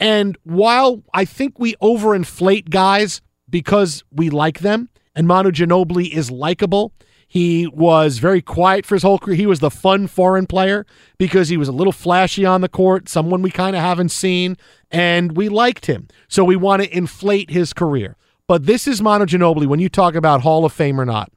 And 0.00 0.36
while 0.44 1.02
I 1.14 1.24
think 1.24 1.58
we 1.58 1.74
overinflate 1.76 2.70
guys 2.70 3.20
because 3.48 4.04
we 4.10 4.30
like 4.30 4.60
them, 4.60 4.88
and 5.14 5.26
Manu 5.26 5.50
Ginobili 5.50 6.12
is 6.12 6.30
likable, 6.30 6.92
he 7.28 7.66
was 7.66 8.18
very 8.18 8.40
quiet 8.40 8.86
for 8.86 8.94
his 8.94 9.02
whole 9.02 9.18
career. 9.18 9.36
He 9.36 9.46
was 9.46 9.60
the 9.60 9.70
fun 9.70 10.06
foreign 10.06 10.46
player 10.46 10.86
because 11.18 11.48
he 11.48 11.56
was 11.56 11.68
a 11.68 11.72
little 11.72 11.92
flashy 11.92 12.44
on 12.44 12.60
the 12.60 12.68
court, 12.68 13.08
someone 13.08 13.42
we 13.42 13.50
kind 13.50 13.74
of 13.74 13.82
haven't 13.82 14.10
seen, 14.10 14.56
and 14.90 15.36
we 15.36 15.48
liked 15.48 15.86
him. 15.86 16.08
So 16.28 16.44
we 16.44 16.56
want 16.56 16.82
to 16.82 16.96
inflate 16.96 17.50
his 17.50 17.72
career. 17.72 18.16
But 18.46 18.66
this 18.66 18.86
is 18.86 19.02
Manu 19.02 19.26
Ginobili 19.26 19.66
when 19.66 19.80
you 19.80 19.88
talk 19.88 20.14
about 20.14 20.42
Hall 20.42 20.64
of 20.64 20.72
Fame 20.72 21.00
or 21.00 21.04
not. 21.04 21.32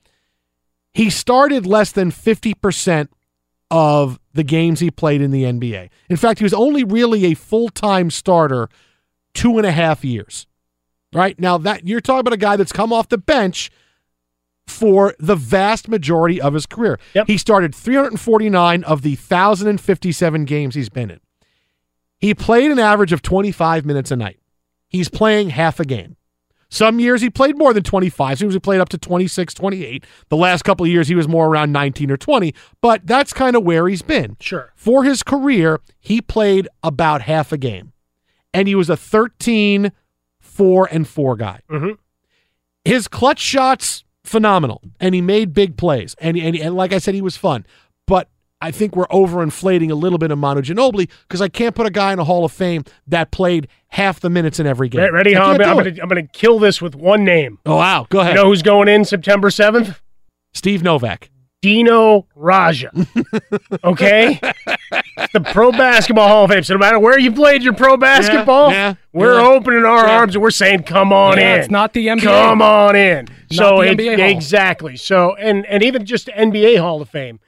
He 0.93 1.09
started 1.09 1.65
less 1.65 1.91
than 1.91 2.11
50% 2.11 3.07
of 3.71 4.19
the 4.33 4.43
games 4.43 4.79
he 4.79 4.91
played 4.91 5.21
in 5.21 5.31
the 5.31 5.43
NBA. 5.43 5.89
In 6.09 6.17
fact, 6.17 6.39
he 6.39 6.43
was 6.43 6.53
only 6.53 6.83
really 6.83 7.25
a 7.25 7.33
full 7.33 7.69
time 7.69 8.09
starter 8.09 8.69
two 9.33 9.57
and 9.57 9.65
a 9.65 9.71
half 9.71 10.03
years. 10.03 10.47
Right 11.13 11.39
now, 11.39 11.57
that 11.57 11.87
you're 11.87 12.01
talking 12.01 12.19
about 12.19 12.33
a 12.33 12.37
guy 12.37 12.55
that's 12.55 12.71
come 12.71 12.93
off 12.93 13.09
the 13.09 13.17
bench 13.17 13.71
for 14.67 15.15
the 15.17 15.35
vast 15.35 15.87
majority 15.87 16.39
of 16.39 16.53
his 16.53 16.67
career. 16.67 16.99
He 17.25 17.37
started 17.37 17.73
349 17.73 18.83
of 18.83 19.01
the 19.01 19.15
1,057 19.15 20.45
games 20.45 20.75
he's 20.75 20.89
been 20.89 21.09
in. 21.09 21.19
He 22.19 22.35
played 22.35 22.69
an 22.69 22.77
average 22.79 23.11
of 23.11 23.21
25 23.23 23.85
minutes 23.85 24.11
a 24.11 24.15
night. 24.15 24.39
He's 24.87 25.09
playing 25.09 25.49
half 25.49 25.79
a 25.79 25.85
game. 25.85 26.17
Some 26.69 26.99
years 26.99 27.21
he 27.21 27.29
played 27.29 27.57
more 27.57 27.73
than 27.73 27.83
25. 27.83 28.37
Sometimes 28.37 28.53
he 28.53 28.59
played 28.59 28.79
up 28.79 28.89
to 28.89 28.97
26, 28.97 29.53
28. 29.53 30.05
The 30.29 30.37
last 30.37 30.63
couple 30.63 30.85
of 30.85 30.91
years 30.91 31.07
he 31.07 31.15
was 31.15 31.27
more 31.27 31.47
around 31.47 31.71
19 31.71 32.11
or 32.11 32.17
20, 32.17 32.53
but 32.81 33.05
that's 33.05 33.33
kind 33.33 33.55
of 33.55 33.63
where 33.63 33.87
he's 33.87 34.03
been. 34.03 34.37
Sure. 34.39 34.71
For 34.75 35.03
his 35.03 35.23
career, 35.23 35.81
he 35.99 36.21
played 36.21 36.67
about 36.83 37.23
half 37.23 37.51
a 37.51 37.57
game. 37.57 37.93
And 38.53 38.67
he 38.67 38.75
was 38.75 38.89
a 38.89 38.97
13, 38.97 39.91
4 40.39 40.89
and 40.91 41.07
4 41.07 41.35
guy. 41.35 41.61
Mm-hmm. 41.69 41.91
His 42.85 43.07
clutch 43.07 43.39
shots 43.39 44.03
phenomenal 44.23 44.81
and 44.99 45.15
he 45.15 45.21
made 45.21 45.53
big 45.53 45.75
plays. 45.75 46.15
And 46.19 46.37
and, 46.37 46.55
and 46.55 46.75
like 46.75 46.93
I 46.93 46.99
said 46.99 47.15
he 47.15 47.21
was 47.21 47.35
fun. 47.37 47.65
But 48.05 48.29
I 48.61 48.71
think 48.71 48.95
we're 48.95 49.07
overinflating 49.07 49.89
a 49.89 49.95
little 49.95 50.17
bit 50.17 50.31
of 50.31 50.37
Manu 50.37 50.61
Ginobili 50.61 51.09
because 51.27 51.41
I 51.41 51.47
can't 51.47 51.73
put 51.75 51.85
a 51.87 51.89
guy 51.89 52.11
in 52.11 52.19
a 52.19 52.25
Hall 52.25 52.43
of 52.43 52.51
Fame 52.51 52.83
that 53.07 53.31
played 53.31 53.67
half 53.87 54.19
the 54.19 54.29
minutes 54.29 54.59
in 54.59 54.67
every 54.67 54.89
game. 54.89 55.01
Re- 55.01 55.09
Ready, 55.11 55.35
I 55.35 55.39
huh? 55.39 55.51
I'm, 55.63 55.77
gonna. 55.77 55.89
I'm 56.01 56.09
gonna 56.09 56.27
kill 56.27 56.59
this 56.59 56.81
with 56.81 56.93
one 56.95 57.23
name. 57.23 57.59
Oh 57.65 57.77
wow, 57.77 58.05
go 58.09 58.19
ahead. 58.19 58.35
You 58.35 58.41
know 58.41 58.47
who's 58.49 58.61
going 58.61 58.87
in 58.89 59.05
September 59.05 59.49
7th? 59.49 59.97
Steve 60.53 60.83
Novak. 60.83 61.29
Dino 61.61 62.25
Radja. 62.37 62.89
Okay? 63.83 64.39
the 65.33 65.41
Pro 65.41 65.71
Basketball 65.71 66.27
Hall 66.27 66.45
of 66.45 66.51
Fame. 66.51 66.63
So 66.63 66.73
no 66.73 66.79
matter 66.79 66.99
where 66.99 67.19
you 67.19 67.31
played 67.31 67.63
your 67.63 67.73
pro 67.73 67.97
basketball, 67.97 68.71
yeah, 68.71 68.95
we're 69.13 69.39
yeah. 69.39 69.47
opening 69.47 69.85
our 69.85 70.05
Yeah. 70.07 70.17
arms 70.17 70.35
and 70.35 70.41
we're 70.41 70.51
saying, 70.51 70.83
come 70.83 71.11
on 71.13 71.37
Yeah, 71.37 71.55
in. 71.55 71.59
it's 71.61 71.69
not 71.69 71.93
the 71.93 72.07
NBA. 72.07 72.21
Come 72.23 72.61
on 72.61 72.95
in. 72.95 73.25
Not 73.25 73.53
so 73.53 73.77
the 73.81 74.07
it- 74.07 74.19
Hall. 74.19 74.29
exactly. 74.29 74.95
So 74.97 75.35
and 75.35 75.65
and 75.65 75.83
even 75.83 76.05
just 76.05 76.25
the 76.25 76.31
NBA 76.33 76.79
Hall 76.79 77.01
of 77.01 77.09
Fame, 77.09 77.39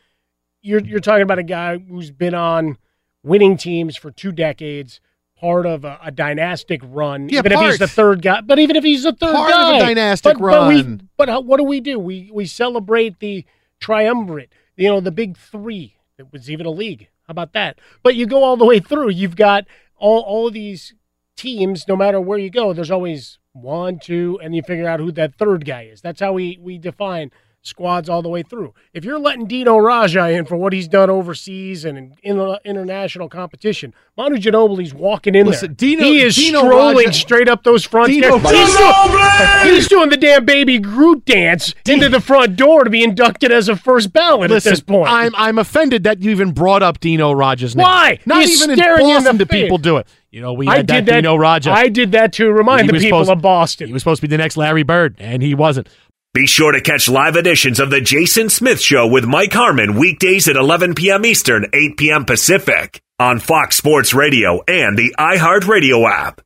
you're 0.61 0.81
you're 0.81 0.99
talking 0.99 1.23
about 1.23 1.39
a 1.39 1.43
guy 1.43 1.77
who's 1.77 2.11
been 2.11 2.33
on 2.33 2.77
winning 3.23 3.57
teams 3.57 3.95
for 3.95 4.11
two 4.11 4.31
decades, 4.31 4.99
part 5.39 5.65
of 5.65 5.83
a, 5.85 5.99
a 6.03 6.11
dynastic 6.11 6.81
run. 6.83 7.29
Yeah, 7.29 7.39
even 7.39 7.51
if 7.51 7.59
he's 7.59 7.79
the 7.79 7.87
third 7.87 8.21
guy, 8.21 8.41
but 8.41 8.59
even 8.59 8.75
if 8.75 8.83
he's 8.83 9.03
the 9.03 9.13
third 9.13 9.35
Part 9.35 9.51
of 9.53 9.75
a 9.75 9.79
dynastic 9.79 10.37
but, 10.37 10.49
But, 10.49 10.67
we, 10.67 10.75
run. 10.77 11.09
but 11.17 11.29
how, 11.29 11.41
what 11.41 11.57
do 11.57 11.63
we 11.63 11.79
do? 11.81 11.99
We 11.99 12.29
we 12.33 12.45
celebrate 12.45 13.19
the 13.19 13.45
triumvirate. 13.79 14.53
You 14.77 14.89
know, 14.89 14.99
the 15.01 15.11
big 15.11 15.37
three. 15.37 15.95
It 16.17 16.31
was 16.31 16.49
even 16.49 16.65
a 16.65 16.71
league. 16.71 17.09
How 17.27 17.31
about 17.31 17.53
that? 17.53 17.79
But 18.03 18.15
you 18.15 18.25
go 18.25 18.43
all 18.43 18.57
the 18.57 18.65
way 18.65 18.79
through. 18.79 19.09
You've 19.09 19.35
got 19.35 19.65
all 19.97 20.21
all 20.21 20.47
of 20.47 20.53
these 20.53 20.93
teams. 21.35 21.87
No 21.87 21.95
matter 21.95 22.21
where 22.21 22.37
you 22.37 22.49
go, 22.49 22.73
there's 22.73 22.91
always 22.91 23.39
one, 23.53 23.99
two, 23.99 24.39
and 24.41 24.55
you 24.55 24.61
figure 24.61 24.87
out 24.87 24.99
who 24.99 25.11
that 25.13 25.35
third 25.35 25.65
guy 25.65 25.83
is. 25.83 26.01
That's 26.01 26.19
how 26.19 26.33
we 26.33 26.57
we 26.61 26.77
define 26.77 27.31
squads 27.63 28.09
all 28.09 28.21
the 28.21 28.29
way 28.29 28.41
through. 28.43 28.73
If 28.93 29.05
you're 29.05 29.19
letting 29.19 29.45
Dino 29.45 29.77
Radja 29.77 30.35
in 30.35 30.45
for 30.45 30.57
what 30.57 30.73
he's 30.73 30.87
done 30.87 31.09
overseas 31.09 31.85
and 31.85 31.97
in, 31.97 32.15
in 32.23 32.57
international 32.65 33.29
competition, 33.29 33.93
Manu 34.17 34.37
Ginobili's 34.37 34.93
walking 34.93 35.35
in 35.35 35.45
Listen, 35.47 35.69
there. 35.69 35.75
Dino- 35.75 36.03
he 36.03 36.21
is 36.21 36.35
Dino 36.35 36.59
strolling 36.59 37.07
Radja- 37.09 37.13
straight 37.13 37.47
up 37.47 37.63
those 37.63 37.85
front 37.85 38.09
Dino. 38.09 38.37
He's 38.39 38.75
doing, 38.77 39.73
he's 39.75 39.87
doing 39.87 40.09
the 40.09 40.17
damn 40.17 40.43
baby 40.45 40.79
Groot 40.79 41.25
dance 41.25 41.73
into 41.87 42.09
the 42.09 42.19
front 42.19 42.55
door 42.55 42.83
to 42.83 42.89
be 42.89 43.03
inducted 43.03 43.51
as 43.51 43.69
a 43.69 43.75
first 43.75 44.11
ballot 44.11 44.49
Listen, 44.49 44.69
at 44.69 44.71
this 44.73 44.79
point. 44.81 45.09
I'm 45.09 45.33
I'm 45.35 45.59
offended 45.59 46.03
that 46.05 46.21
you 46.21 46.31
even 46.31 46.51
brought 46.51 46.81
up 46.81 46.99
Dino 46.99 47.31
Radja's 47.33 47.75
name. 47.75 47.83
Why? 47.83 48.19
Not 48.25 48.41
He's 48.41 48.61
even 48.61 48.79
in 48.79 48.99
Boston 48.99 49.37
do 49.37 49.45
people 49.45 49.77
do 49.77 49.97
it. 49.97 50.07
You 50.31 50.41
know, 50.41 50.53
we 50.53 50.67
I 50.67 50.77
had 50.77 50.87
did 50.87 51.05
that. 51.07 51.15
Dino 51.21 51.35
Radja. 51.37 51.71
I 51.71 51.89
did 51.89 52.13
that 52.13 52.31
to 52.33 52.51
remind 52.51 52.83
He 52.83 52.87
the 52.87 52.93
people 52.93 53.19
supposed- 53.19 53.29
of 53.37 53.41
Boston. 53.41 53.87
He 53.87 53.93
was 53.93 54.01
supposed 54.01 54.21
to 54.21 54.27
be 54.27 54.31
the 54.31 54.37
next 54.37 54.55
Larry 54.57 54.83
Bird, 54.83 55.15
and 55.19 55.43
he 55.43 55.53
wasn't. 55.53 55.89
Be 56.33 56.47
sure 56.47 56.71
to 56.71 56.79
catch 56.79 57.09
live 57.09 57.35
editions 57.35 57.77
of 57.77 57.89
The 57.89 57.99
Jason 57.99 58.47
Smith 58.47 58.79
Show 58.79 59.05
with 59.05 59.25
Mike 59.25 59.51
Harmon 59.51 59.95
weekdays 59.99 60.47
at 60.47 60.55
11 60.55 60.95
p.m. 60.95 61.25
Eastern, 61.25 61.65
8 61.73 61.97
p.m. 61.97 62.23
Pacific 62.23 63.01
on 63.19 63.39
Fox 63.39 63.75
Sports 63.75 64.13
Radio 64.13 64.61
and 64.65 64.97
the 64.97 65.13
iHeartRadio 65.19 66.09
app. 66.09 66.39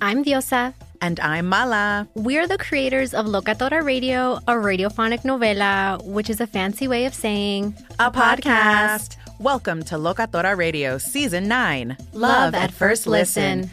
I'm 0.00 0.22
Diosa. 0.24 0.74
And 1.00 1.18
I'm 1.18 1.48
Mala. 1.48 2.06
We're 2.14 2.46
the 2.46 2.56
creators 2.56 3.14
of 3.14 3.26
Locatora 3.26 3.82
Radio, 3.84 4.34
a 4.46 4.52
radiophonic 4.52 5.22
novela, 5.22 6.00
which 6.04 6.30
is 6.30 6.40
a 6.40 6.46
fancy 6.46 6.86
way 6.86 7.06
of 7.06 7.12
saying 7.12 7.74
a 7.98 8.12
podcast. 8.12 9.16
Welcome 9.40 9.82
to 9.86 9.96
Locatora 9.96 10.56
Radio 10.56 10.98
Season 10.98 11.48
9 11.48 11.96
Love, 12.12 12.14
Love 12.14 12.54
at, 12.54 12.62
at 12.62 12.72
First 12.72 13.08
listen. 13.08 13.62
listen. 13.62 13.72